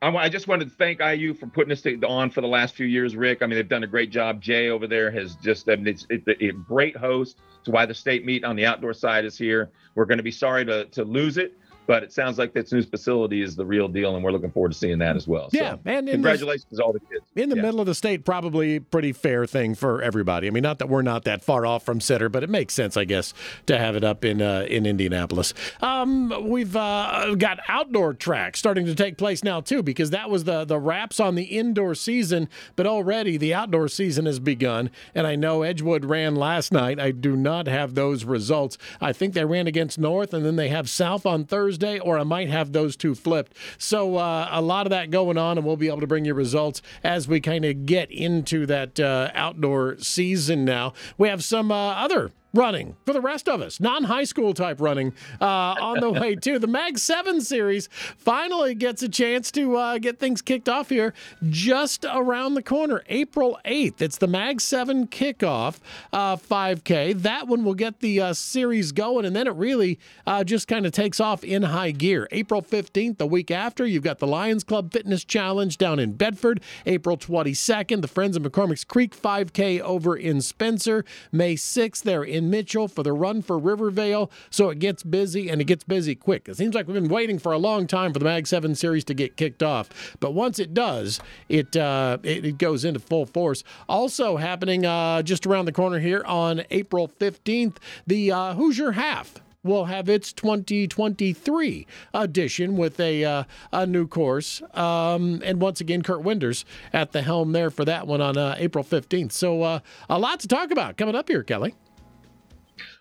I 0.00 0.28
just 0.28 0.46
wanted 0.46 0.66
to 0.66 0.76
thank 0.76 1.00
IU 1.00 1.34
for 1.34 1.48
putting 1.48 1.70
this 1.70 1.84
on 2.06 2.30
for 2.30 2.40
the 2.40 2.46
last 2.46 2.76
few 2.76 2.86
years, 2.86 3.16
Rick. 3.16 3.42
I 3.42 3.46
mean, 3.46 3.56
they've 3.56 3.68
done 3.68 3.82
a 3.82 3.88
great 3.88 4.12
job. 4.12 4.40
Jay 4.40 4.68
over 4.68 4.86
there 4.86 5.10
has 5.10 5.34
just, 5.34 5.68
I 5.68 5.74
mean, 5.74 5.88
it's, 5.88 6.06
it's 6.08 6.28
a 6.28 6.52
great 6.52 6.96
host. 6.96 7.38
It's 7.58 7.68
why 7.68 7.84
the 7.84 7.94
state 7.94 8.24
meet 8.24 8.44
on 8.44 8.54
the 8.54 8.64
outdoor 8.64 8.94
side 8.94 9.24
is 9.24 9.36
here. 9.36 9.70
We're 9.96 10.04
going 10.04 10.18
to 10.18 10.22
be 10.22 10.30
sorry 10.30 10.64
to, 10.66 10.84
to 10.84 11.02
lose 11.02 11.36
it 11.36 11.58
but 11.88 12.02
it 12.02 12.12
sounds 12.12 12.38
like 12.38 12.52
this 12.52 12.70
new 12.70 12.82
facility 12.82 13.40
is 13.40 13.56
the 13.56 13.64
real 13.64 13.88
deal, 13.88 14.14
and 14.14 14.22
we're 14.22 14.30
looking 14.30 14.50
forward 14.50 14.72
to 14.72 14.78
seeing 14.78 14.98
that 14.98 15.16
as 15.16 15.26
well. 15.26 15.48
Yeah, 15.52 15.72
so, 15.72 15.80
and 15.86 16.06
congratulations 16.06 16.66
the, 16.70 16.76
to 16.76 16.84
all 16.84 16.92
the 16.92 17.00
kids. 17.00 17.24
In 17.34 17.48
the 17.48 17.56
yeah. 17.56 17.62
middle 17.62 17.80
of 17.80 17.86
the 17.86 17.94
state, 17.94 18.26
probably 18.26 18.78
pretty 18.78 19.14
fair 19.14 19.46
thing 19.46 19.74
for 19.74 20.02
everybody. 20.02 20.48
I 20.48 20.50
mean, 20.50 20.62
not 20.62 20.80
that 20.80 20.90
we're 20.90 21.00
not 21.00 21.24
that 21.24 21.42
far 21.42 21.64
off 21.64 21.84
from 21.84 22.02
Center, 22.02 22.28
but 22.28 22.44
it 22.44 22.50
makes 22.50 22.74
sense, 22.74 22.98
I 22.98 23.04
guess, 23.04 23.32
to 23.66 23.78
have 23.78 23.96
it 23.96 24.04
up 24.04 24.22
in 24.22 24.42
uh, 24.42 24.66
in 24.68 24.84
Indianapolis. 24.84 25.54
Um, 25.80 26.46
we've 26.46 26.76
uh, 26.76 27.34
got 27.36 27.60
outdoor 27.68 28.12
track 28.12 28.58
starting 28.58 28.84
to 28.84 28.94
take 28.94 29.16
place 29.16 29.42
now 29.42 29.62
too, 29.62 29.82
because 29.82 30.10
that 30.10 30.28
was 30.28 30.44
the 30.44 30.66
the 30.66 30.78
wraps 30.78 31.18
on 31.18 31.36
the 31.36 31.44
indoor 31.44 31.94
season, 31.94 32.50
but 32.76 32.86
already 32.86 33.38
the 33.38 33.54
outdoor 33.54 33.88
season 33.88 34.26
has 34.26 34.38
begun. 34.38 34.90
And 35.14 35.26
I 35.26 35.36
know 35.36 35.62
Edgewood 35.62 36.04
ran 36.04 36.36
last 36.36 36.70
night. 36.70 37.00
I 37.00 37.12
do 37.12 37.34
not 37.34 37.66
have 37.66 37.94
those 37.94 38.24
results. 38.24 38.76
I 39.00 39.14
think 39.14 39.32
they 39.32 39.46
ran 39.46 39.66
against 39.66 39.98
North, 39.98 40.34
and 40.34 40.44
then 40.44 40.56
they 40.56 40.68
have 40.68 40.90
South 40.90 41.24
on 41.24 41.46
Thursday, 41.46 41.77
or 41.82 42.18
I 42.18 42.24
might 42.24 42.48
have 42.48 42.58
have 42.58 42.72
those 42.72 42.96
two 42.96 43.14
flipped. 43.14 43.56
So 43.78 44.16
uh, 44.16 44.48
a 44.50 44.60
lot 44.60 44.86
of 44.86 44.90
that 44.90 45.10
going 45.10 45.38
on, 45.38 45.58
and 45.58 45.66
we'll 45.66 45.76
be 45.76 45.88
able 45.88 46.00
to 46.00 46.06
bring 46.06 46.24
you 46.24 46.34
results 46.34 46.82
as 47.02 47.26
we 47.26 47.40
kind 47.40 47.64
of 47.64 47.86
get 47.86 48.10
into 48.10 48.66
that 48.66 49.00
uh, 49.00 49.30
outdoor 49.34 49.98
season 49.98 50.64
now. 50.64 50.92
We 51.16 51.28
have 51.28 51.42
some 51.42 51.72
uh, 51.72 51.92
other 51.92 52.32
running 52.54 52.96
for 53.04 53.12
the 53.12 53.20
rest 53.20 53.48
of 53.48 53.60
us, 53.60 53.80
non 53.80 54.04
high 54.04 54.24
school 54.24 54.54
type 54.54 54.80
running 54.80 55.12
uh, 55.40 55.44
on 55.44 56.00
the 56.00 56.10
way 56.10 56.34
too. 56.34 56.58
The 56.58 56.66
Mag 56.66 56.98
7 56.98 57.40
series 57.40 57.88
finally 58.16 58.74
gets 58.74 59.02
a 59.02 59.08
chance 59.08 59.50
to 59.52 59.76
uh, 59.76 59.98
get 59.98 60.18
things 60.18 60.42
kicked 60.42 60.68
off 60.68 60.88
here 60.88 61.14
just 61.48 62.04
around 62.04 62.54
the 62.54 62.62
corner, 62.62 63.02
April 63.08 63.58
8th. 63.64 64.00
It's 64.00 64.18
the 64.18 64.26
Mag 64.26 64.60
7 64.60 65.08
kickoff 65.08 65.78
uh, 66.12 66.36
5K. 66.36 67.20
That 67.22 67.48
one 67.48 67.64
will 67.64 67.74
get 67.74 68.00
the 68.00 68.20
uh, 68.20 68.32
series 68.32 68.92
going, 68.92 69.24
and 69.24 69.34
then 69.34 69.46
it 69.46 69.54
really 69.54 69.98
uh, 70.26 70.44
just 70.44 70.68
kind 70.68 70.86
of 70.86 70.92
takes 70.92 71.20
off 71.20 71.44
in 71.44 71.62
high 71.64 71.90
gear. 71.90 72.28
April 72.30 72.62
15th, 72.62 73.18
the 73.18 73.26
week 73.26 73.50
after, 73.50 73.86
you've 73.86 74.02
got 74.02 74.18
the 74.18 74.26
Lions 74.26 74.64
Club 74.64 74.92
Fitness 74.92 75.24
Challenge 75.24 75.76
down 75.76 75.98
in 75.98 76.12
Bedford. 76.14 76.60
April 76.86 77.16
22nd, 77.16 78.00
the 78.00 78.08
Friends 78.08 78.36
of 78.36 78.42
McCormick's 78.42 78.84
Creek 78.84 79.16
5K 79.16 79.80
over 79.80 80.16
in 80.16 80.40
Spencer. 80.40 81.04
May 81.32 81.54
6th, 81.54 82.02
they're 82.02 82.24
in 82.24 82.37
Mitchell 82.40 82.88
for 82.88 83.02
the 83.02 83.12
run 83.12 83.42
for 83.42 83.58
Rivervale. 83.58 84.30
So 84.50 84.70
it 84.70 84.78
gets 84.78 85.02
busy 85.02 85.48
and 85.48 85.60
it 85.60 85.64
gets 85.64 85.84
busy 85.84 86.14
quick. 86.14 86.48
It 86.48 86.56
seems 86.56 86.74
like 86.74 86.86
we've 86.86 86.94
been 86.94 87.08
waiting 87.08 87.38
for 87.38 87.52
a 87.52 87.58
long 87.58 87.86
time 87.86 88.12
for 88.12 88.18
the 88.18 88.24
Mag 88.24 88.46
7 88.46 88.74
series 88.74 89.04
to 89.04 89.14
get 89.14 89.36
kicked 89.36 89.62
off. 89.62 90.16
But 90.20 90.34
once 90.34 90.58
it 90.58 90.74
does, 90.74 91.20
it, 91.48 91.76
uh, 91.76 92.18
it, 92.22 92.44
it, 92.44 92.58
goes 92.58 92.84
into 92.84 93.00
full 93.00 93.26
force. 93.26 93.62
Also 93.88 94.36
happening 94.36 94.84
uh, 94.84 95.22
just 95.22 95.46
around 95.46 95.66
the 95.66 95.72
corner 95.72 96.00
here 96.00 96.24
on 96.26 96.62
April 96.70 97.08
15th, 97.08 97.76
the 98.06 98.32
uh, 98.32 98.54
Hoosier 98.54 98.92
Half 98.92 99.40
will 99.62 99.86
have 99.86 100.08
its 100.08 100.32
2023 100.32 101.86
edition 102.14 102.76
with 102.76 102.98
a 103.00 103.24
uh, 103.24 103.44
a 103.72 103.86
new 103.86 104.06
course. 104.06 104.62
Um, 104.74 105.42
and 105.44 105.60
once 105.60 105.80
again, 105.80 106.02
Kurt 106.02 106.22
Winders 106.22 106.64
at 106.92 107.12
the 107.12 107.22
helm 107.22 107.52
there 107.52 107.70
for 107.70 107.84
that 107.84 108.06
one 108.06 108.20
on 108.20 108.36
uh, 108.36 108.56
April 108.58 108.84
15th. 108.84 109.32
So 109.32 109.62
uh, 109.62 109.80
a 110.08 110.18
lot 110.18 110.40
to 110.40 110.48
talk 110.48 110.70
about 110.70 110.96
coming 110.96 111.14
up 111.14 111.28
here, 111.28 111.42
Kelly. 111.42 111.74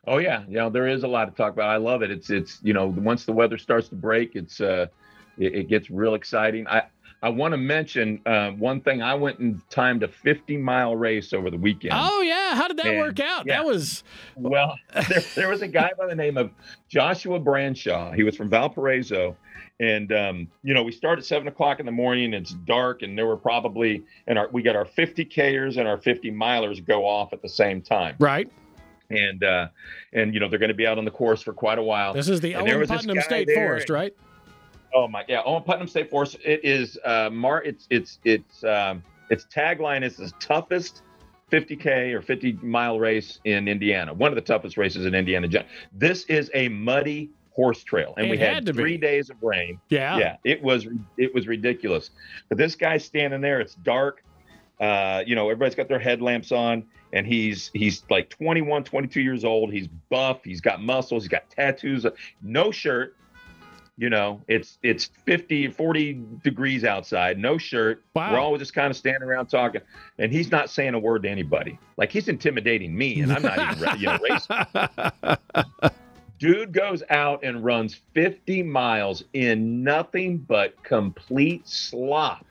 Oh 0.05 0.17
yeah, 0.17 0.43
you 0.47 0.55
know 0.55 0.69
there 0.69 0.87
is 0.87 1.03
a 1.03 1.07
lot 1.07 1.25
to 1.25 1.31
talk 1.31 1.53
about. 1.53 1.69
I 1.69 1.77
love 1.77 2.01
it. 2.01 2.11
It's 2.11 2.29
it's 2.29 2.59
you 2.63 2.73
know 2.73 2.87
once 2.87 3.25
the 3.25 3.33
weather 3.33 3.57
starts 3.57 3.89
to 3.89 3.95
break, 3.95 4.35
it's 4.35 4.61
uh 4.61 4.87
it, 5.37 5.55
it 5.55 5.67
gets 5.69 5.89
real 5.89 6.15
exciting. 6.15 6.67
I 6.67 6.83
I 7.21 7.29
want 7.29 7.53
to 7.53 7.57
mention 7.57 8.21
uh, 8.27 8.51
one 8.51 8.81
thing. 8.81 9.01
I 9.01 9.15
went 9.15 9.39
and 9.39 9.59
timed 9.71 10.03
a 10.03 10.07
50 10.07 10.57
mile 10.57 10.95
race 10.95 11.33
over 11.33 11.49
the 11.49 11.57
weekend. 11.57 11.93
Oh 11.95 12.21
yeah, 12.21 12.55
how 12.55 12.67
did 12.67 12.77
that 12.77 12.85
and, 12.85 12.99
work 12.99 13.19
out? 13.19 13.45
Yeah. 13.47 13.57
That 13.57 13.65
was 13.65 14.03
well. 14.35 14.77
There, 15.09 15.23
there, 15.35 15.49
was 15.49 15.61
a 15.61 15.67
guy 15.67 15.91
by 15.97 16.07
the 16.07 16.15
name 16.15 16.37
of 16.37 16.51
Joshua 16.89 17.39
Branshaw. 17.39 18.11
He 18.11 18.23
was 18.23 18.35
from 18.35 18.49
Valparaiso, 18.49 19.35
and 19.79 20.11
um, 20.11 20.47
you 20.63 20.73
know 20.73 20.83
we 20.83 20.91
start 20.91 21.17
at 21.17 21.25
seven 21.25 21.47
o'clock 21.47 21.79
in 21.79 21.85
the 21.85 21.91
morning. 21.91 22.33
It's 22.33 22.53
dark, 22.53 23.01
and 23.01 23.17
there 23.17 23.25
were 23.25 23.37
probably 23.37 24.03
and 24.27 24.37
our 24.37 24.47
we 24.49 24.61
got 24.61 24.75
our 24.75 24.85
50 24.85 25.25
kers 25.25 25.77
and 25.77 25.87
our 25.87 25.97
50 25.97 26.31
milers 26.31 26.85
go 26.85 27.05
off 27.05 27.33
at 27.33 27.41
the 27.41 27.49
same 27.49 27.81
time. 27.81 28.15
Right 28.19 28.51
and 29.09 29.43
uh, 29.43 29.67
and 30.13 30.33
you 30.33 30.39
know 30.39 30.49
they're 30.49 30.59
going 30.59 30.69
to 30.69 30.75
be 30.75 30.87
out 30.87 30.97
on 30.97 31.05
the 31.05 31.11
course 31.11 31.41
for 31.41 31.53
quite 31.53 31.79
a 31.79 31.83
while. 31.83 32.13
This 32.13 32.29
is 32.29 32.41
the 32.41 32.53
and 32.53 32.67
Owen 32.69 32.87
Putnam 32.87 33.21
State 33.21 33.47
there. 33.47 33.67
Forest, 33.67 33.89
right? 33.89 34.15
Oh 34.93 35.07
my, 35.07 35.23
yeah, 35.27 35.41
Owen 35.45 35.63
Putnam 35.63 35.87
State 35.87 36.09
Forest. 36.09 36.37
It 36.43 36.61
is 36.63 36.97
uh, 37.03 37.29
Mar. 37.31 37.63
It's 37.63 37.87
it's 37.89 38.19
it's 38.23 38.63
um, 38.63 39.03
its 39.29 39.45
tagline 39.53 40.03
is 40.03 40.17
the 40.17 40.31
toughest 40.39 41.01
50k 41.51 42.13
or 42.13 42.21
50 42.21 42.59
mile 42.61 42.99
race 42.99 43.39
in 43.45 43.67
Indiana. 43.67 44.13
One 44.13 44.31
of 44.31 44.35
the 44.35 44.41
toughest 44.41 44.77
races 44.77 45.05
in 45.05 45.15
Indiana. 45.15 45.47
This 45.93 46.23
is 46.25 46.51
a 46.53 46.69
muddy 46.69 47.29
horse 47.51 47.83
trail, 47.83 48.13
and 48.17 48.27
it 48.27 48.31
we 48.31 48.37
had, 48.37 48.67
had 48.67 48.75
three 48.75 48.97
be. 48.97 48.97
days 48.97 49.29
of 49.29 49.41
rain. 49.41 49.79
Yeah, 49.89 50.17
yeah, 50.17 50.37
it 50.43 50.61
was 50.61 50.87
it 51.17 51.33
was 51.33 51.47
ridiculous. 51.47 52.11
But 52.49 52.57
this 52.57 52.75
guy's 52.75 53.03
standing 53.03 53.41
there. 53.41 53.59
It's 53.59 53.75
dark. 53.75 54.23
Uh, 54.79 55.23
you 55.25 55.35
know, 55.35 55.45
everybody's 55.45 55.75
got 55.75 55.87
their 55.87 55.99
headlamps 55.99 56.51
on 56.51 56.85
and 57.13 57.25
he's 57.25 57.71
he's 57.73 58.03
like 58.09 58.29
21 58.29 58.83
22 58.83 59.21
years 59.21 59.45
old 59.45 59.71
he's 59.71 59.87
buff 60.09 60.43
he's 60.43 60.61
got 60.61 60.81
muscles 60.81 61.23
he's 61.23 61.29
got 61.29 61.49
tattoos 61.49 62.05
no 62.41 62.71
shirt 62.71 63.15
You 63.99 64.11
know, 64.11 64.41
it's 64.47 64.77
it's 64.83 65.09
50, 65.25 65.69
40 65.69 66.21
degrees 66.43 66.83
outside, 66.83 67.39
no 67.39 67.57
shirt. 67.57 68.03
Wow. 68.13 68.31
We're 68.31 68.39
all 68.39 68.55
just 68.55 68.75
kind 68.75 68.91
of 68.91 68.95
standing 68.95 69.23
around 69.27 69.47
talking, 69.47 69.81
and 70.19 70.31
he's 70.31 70.51
not 70.51 70.69
saying 70.69 70.93
a 70.93 70.99
word 70.99 71.23
to 71.23 71.29
anybody. 71.29 71.79
Like 71.97 72.11
he's 72.11 72.27
intimidating 72.27 72.95
me, 72.95 73.21
and 73.21 73.33
I'm 73.33 73.41
not 73.41 73.75
even 73.75 73.99
you 73.99 74.05
know 74.05 74.19
racing. 74.29 75.77
Dude 76.37 76.73
goes 76.73 77.01
out 77.09 77.43
and 77.43 77.65
runs 77.65 77.99
50 78.13 78.61
miles 78.61 79.23
in 79.33 79.83
nothing 79.83 80.37
but 80.37 80.83
complete 80.83 81.67
slop 81.67 82.45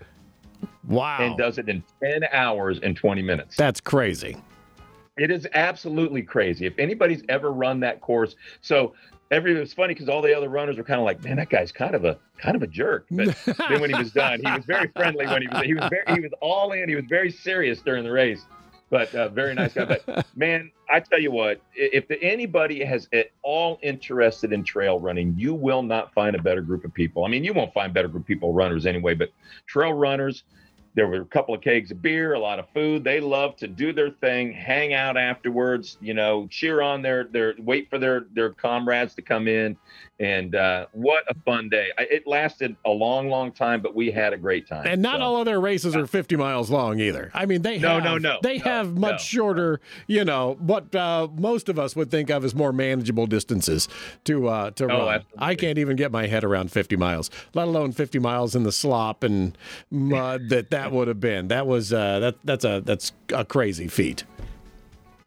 wow. 0.86 1.18
and 1.20 1.36
does 1.36 1.58
it 1.58 1.68
in 1.68 1.82
10 2.02 2.24
hours 2.32 2.80
and 2.82 2.96
20 2.96 3.22
minutes. 3.22 3.56
That's 3.56 3.80
crazy. 3.80 4.36
It 5.16 5.30
is 5.30 5.46
absolutely 5.54 6.22
crazy. 6.22 6.66
If 6.66 6.78
anybody's 6.78 7.22
ever 7.28 7.50
run 7.50 7.80
that 7.80 8.00
course, 8.00 8.36
so 8.60 8.94
every 9.30 9.54
it's 9.54 9.72
funny 9.72 9.94
because 9.94 10.08
all 10.08 10.22
the 10.22 10.36
other 10.36 10.48
runners 10.48 10.76
were 10.76 10.84
kind 10.84 11.00
of 11.00 11.04
like, 11.04 11.22
man, 11.24 11.36
that 11.36 11.48
guy's 11.48 11.72
kind 11.72 11.94
of 11.94 12.04
a 12.04 12.18
kind 12.38 12.54
of 12.54 12.62
a 12.62 12.66
jerk. 12.66 13.06
But 13.10 13.36
then 13.68 13.80
when 13.80 13.90
he 13.90 13.98
was 13.98 14.12
done, 14.12 14.40
he 14.44 14.50
was 14.50 14.64
very 14.66 14.88
friendly. 14.88 15.26
When 15.26 15.42
he 15.42 15.48
was 15.48 15.62
he 15.64 15.74
was 15.74 15.88
very 15.90 16.14
he 16.14 16.20
was 16.20 16.32
all 16.40 16.72
in. 16.72 16.88
He 16.88 16.96
was 16.96 17.06
very 17.08 17.30
serious 17.30 17.80
during 17.80 18.04
the 18.04 18.12
race. 18.12 18.44
But 18.88 19.14
uh, 19.14 19.28
very 19.30 19.54
nice 19.54 19.74
guy. 19.74 19.84
But 19.84 20.26
man, 20.36 20.70
I 20.88 21.00
tell 21.00 21.20
you 21.20 21.30
what, 21.30 21.60
if 21.74 22.04
anybody 22.22 22.84
has 22.84 23.08
at 23.12 23.30
all 23.42 23.78
interested 23.82 24.52
in 24.52 24.62
trail 24.62 25.00
running, 25.00 25.34
you 25.36 25.54
will 25.54 25.82
not 25.82 26.12
find 26.14 26.36
a 26.36 26.42
better 26.42 26.60
group 26.60 26.84
of 26.84 26.94
people. 26.94 27.24
I 27.24 27.28
mean, 27.28 27.42
you 27.42 27.52
won't 27.52 27.74
find 27.74 27.92
better 27.92 28.08
group 28.08 28.22
of 28.22 28.26
people 28.28 28.52
runners 28.52 28.86
anyway. 28.86 29.14
But 29.14 29.30
trail 29.66 29.92
runners, 29.92 30.44
there 30.96 31.06
were 31.06 31.20
a 31.20 31.24
couple 31.26 31.54
of 31.54 31.60
kegs 31.60 31.90
of 31.90 32.02
beer, 32.02 32.32
a 32.32 32.38
lot 32.38 32.58
of 32.58 32.66
food. 32.74 33.04
They 33.04 33.20
love 33.20 33.54
to 33.56 33.68
do 33.68 33.92
their 33.92 34.10
thing, 34.10 34.52
hang 34.52 34.94
out 34.94 35.16
afterwards, 35.18 35.98
you 36.00 36.14
know, 36.14 36.48
cheer 36.48 36.80
on 36.82 37.02
their 37.02 37.24
their 37.24 37.54
wait 37.58 37.88
for 37.90 37.98
their 37.98 38.26
their 38.32 38.50
comrades 38.50 39.14
to 39.16 39.22
come 39.22 39.46
in. 39.46 39.76
And 40.18 40.54
uh, 40.54 40.86
what 40.92 41.24
a 41.28 41.34
fun 41.44 41.68
day! 41.68 41.88
I, 41.98 42.04
it 42.04 42.26
lasted 42.26 42.74
a 42.86 42.90
long, 42.90 43.28
long 43.28 43.52
time, 43.52 43.82
but 43.82 43.94
we 43.94 44.10
had 44.10 44.32
a 44.32 44.38
great 44.38 44.66
time. 44.66 44.86
And 44.86 45.02
not 45.02 45.18
so. 45.20 45.24
all 45.24 45.36
of 45.36 45.44
their 45.44 45.60
races 45.60 45.94
are 45.94 46.06
50 46.06 46.36
miles 46.36 46.70
long 46.70 46.98
either. 47.00 47.30
I 47.34 47.44
mean, 47.44 47.60
they 47.60 47.78
No, 47.78 48.00
have, 48.00 48.04
no, 48.04 48.16
no, 48.16 48.38
they 48.42 48.56
no, 48.56 48.64
have 48.64 48.96
much 48.96 49.12
no. 49.12 49.18
shorter, 49.18 49.80
you 50.06 50.24
know, 50.24 50.56
what 50.58 50.94
uh, 50.94 51.28
most 51.36 51.68
of 51.68 51.78
us 51.78 51.94
would 51.94 52.10
think 52.10 52.30
of 52.30 52.46
as 52.46 52.54
more 52.54 52.72
manageable 52.72 53.26
distances 53.26 53.88
to 54.24 54.48
uh, 54.48 54.70
to 54.70 54.84
Oh, 54.84 54.88
run. 54.88 55.14
absolutely. 55.16 55.46
I 55.46 55.54
can't 55.54 55.76
even 55.78 55.96
get 55.96 56.10
my 56.10 56.28
head 56.28 56.44
around 56.44 56.72
50 56.72 56.96
miles, 56.96 57.30
let 57.52 57.68
alone 57.68 57.92
50 57.92 58.18
miles 58.18 58.56
in 58.56 58.62
the 58.62 58.72
slop 58.72 59.22
and 59.22 59.58
mud 59.90 60.48
that 60.48 60.70
that 60.70 60.85
would 60.92 61.08
have 61.08 61.20
been. 61.20 61.48
That 61.48 61.66
was 61.66 61.92
uh, 61.92 62.18
that 62.20 62.36
that's 62.44 62.64
a 62.64 62.80
that's 62.84 63.12
a 63.32 63.44
crazy 63.44 63.88
feat. 63.88 64.24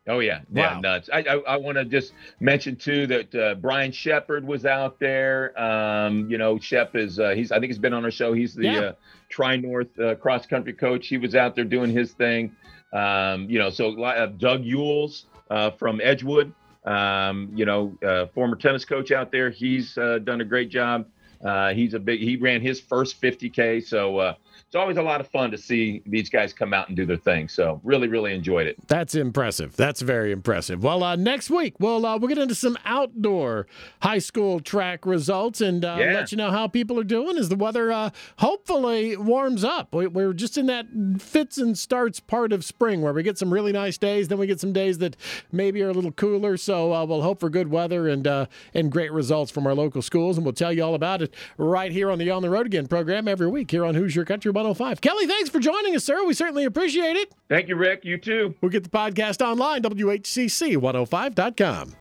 Oh 0.08 0.20
yeah, 0.20 0.42
yeah, 0.52 0.74
Wow. 0.76 0.80
nuts. 0.80 1.10
I 1.14 1.20
I, 1.20 1.36
I 1.48 1.58
want 1.58 1.78
to 1.78 1.86
just 1.86 2.14
mention 2.40 2.76
too 2.76 3.06
that 3.08 3.36
uh, 3.36 3.56
Brian 3.56 3.92
Shepard 3.92 4.46
was 4.46 4.66
out 4.66 5.00
there. 5.00 5.60
Um, 5.62 6.30
you 6.32 6.38
know, 6.40 6.58
Shep 6.60 6.96
is 6.96 7.20
uh, 7.20 7.30
he's 7.32 7.52
I 7.52 7.60
think 7.60 7.68
he's 7.70 7.78
been 7.78 7.94
on 7.94 8.04
our 8.06 8.12
show. 8.12 8.34
He's 8.34 8.56
the 8.56 8.64
Yeah. 8.66 8.80
uh, 8.80 8.94
Tri 9.30 9.58
North 9.58 10.00
uh, 10.00 10.16
cross 10.16 10.48
country 10.48 10.74
coach. 10.74 11.08
He 11.08 11.18
was 11.18 11.36
out 11.36 11.56
there 11.56 11.66
doing 11.66 11.92
his 11.92 12.14
thing. 12.14 12.56
Um, 12.92 13.46
you 13.50 13.60
know, 13.60 13.70
so 13.70 14.02
uh, 14.04 14.26
Doug 14.26 14.64
Yules 14.64 15.26
uh, 15.52 15.72
from 15.72 16.02
Edgewood. 16.02 16.54
Um, 16.86 17.52
you 17.54 17.66
know, 17.66 17.96
uh, 18.04 18.26
former 18.28 18.56
tennis 18.56 18.86
coach 18.86 19.12
out 19.12 19.32
there. 19.32 19.52
He's 19.52 19.96
uh, 19.98 20.18
done 20.24 20.42
a 20.42 20.46
great 20.46 20.70
job. 20.70 21.06
Uh, 21.44 21.72
he's 21.74 21.94
a 21.94 22.00
big. 22.00 22.20
He 22.20 22.36
ran 22.36 22.62
his 22.62 22.80
first 22.80 23.22
50k. 23.22 23.86
So 23.86 24.18
uh, 24.18 24.34
it's 24.66 24.76
always 24.76 24.98
a 24.98 25.02
lot 25.02 25.22
of 25.22 25.28
fun 25.30 25.52
to 25.52 25.58
see 25.58 26.02
these 26.06 26.30
guys 26.30 26.54
come 26.54 26.74
out 26.74 26.88
and 26.88 26.96
do 26.98 27.06
their 27.06 27.18
thing. 27.18 27.48
So 27.48 27.80
really, 27.84 28.08
really 28.08 28.34
enjoyed 28.34 28.68
it. 28.68 28.78
That's 28.88 29.16
impressive. 29.16 29.76
That's 29.76 30.02
very 30.02 30.32
impressive. 30.32 30.84
Well, 30.84 31.04
uh, 31.04 31.16
next 31.16 31.50
week 31.50 31.76
we'll 31.80 32.06
uh, 32.06 32.18
we'll 32.18 32.28
get 32.30 32.38
into 32.38 32.56
some 32.56 32.78
outdoor 32.86 33.68
high 34.02 34.20
school 34.20 34.60
track 34.60 35.06
results 35.06 35.62
and 35.62 35.84
uh, 35.86 35.98
Yeah. 36.00 36.14
let 36.14 36.32
you 36.32 36.38
know 36.38 36.52
how 36.52 36.68
people 36.68 37.00
are 37.00 37.04
doing 37.04 37.38
as 37.38 37.50
the 37.50 37.56
weather 37.56 37.92
uh, 37.92 38.10
hopefully 38.40 39.16
warms 39.18 39.64
up. 39.64 39.94
We, 39.94 40.08
we're 40.08 40.34
just 40.34 40.58
in 40.58 40.66
that 40.68 40.88
fits 41.20 41.58
and 41.58 41.78
starts 41.78 42.20
part 42.20 42.52
of 42.54 42.66
spring 42.66 43.02
where 43.02 43.14
we 43.14 43.24
get 43.24 43.38
some 43.38 43.54
really 43.54 43.72
nice 43.72 43.98
days, 43.98 44.28
then 44.28 44.38
we 44.38 44.48
get 44.48 44.60
some 44.60 44.74
days 44.74 44.98
that 45.00 45.16
maybe 45.52 45.82
are 45.82 45.90
a 45.90 45.94
little 45.94 46.12
cooler. 46.12 46.58
So 46.58 46.94
uh, 46.94 47.06
we'll 47.06 47.22
hope 47.22 47.40
for 47.40 47.50
good 47.50 47.70
weather 47.70 48.08
and 48.08 48.26
uh, 48.28 48.46
and 48.74 48.92
great 48.92 49.12
results 49.12 49.52
from 49.52 49.66
our 49.68 49.74
local 49.76 50.02
schools, 50.02 50.38
and 50.38 50.46
we'll 50.46 50.54
tell 50.54 50.74
you 50.74 50.84
all 50.84 50.96
about 50.96 51.22
it 51.22 51.34
right 51.58 51.92
here 51.92 52.10
on 52.12 52.18
the 52.20 52.30
On 52.30 52.42
the 52.42 52.50
Road 52.50 52.66
Again 52.66 52.88
program 52.88 53.28
every 53.28 53.48
week 53.48 53.72
here 53.72 53.86
on 53.86 53.96
Hoosier 53.96 54.26
Country 54.50 54.62
105. 54.62 55.02
Kelly, 55.02 55.28
thanks 55.28 55.50
for 55.50 55.60
joining 55.60 55.96
us, 55.96 56.04
sir. 56.04 56.26
We 56.26 56.34
certainly 56.34 56.66
appreciate 56.66 57.16
it. 57.16 57.32
Thank 57.50 57.68
you, 57.68 57.76
Rick. 57.76 58.04
You 58.04 58.18
too. 58.18 58.56
We'll 58.62 58.72
get 58.72 58.84
the 58.84 58.90
podcast 58.90 59.46
online, 59.46 59.84
WHCC105.com. 59.84 61.96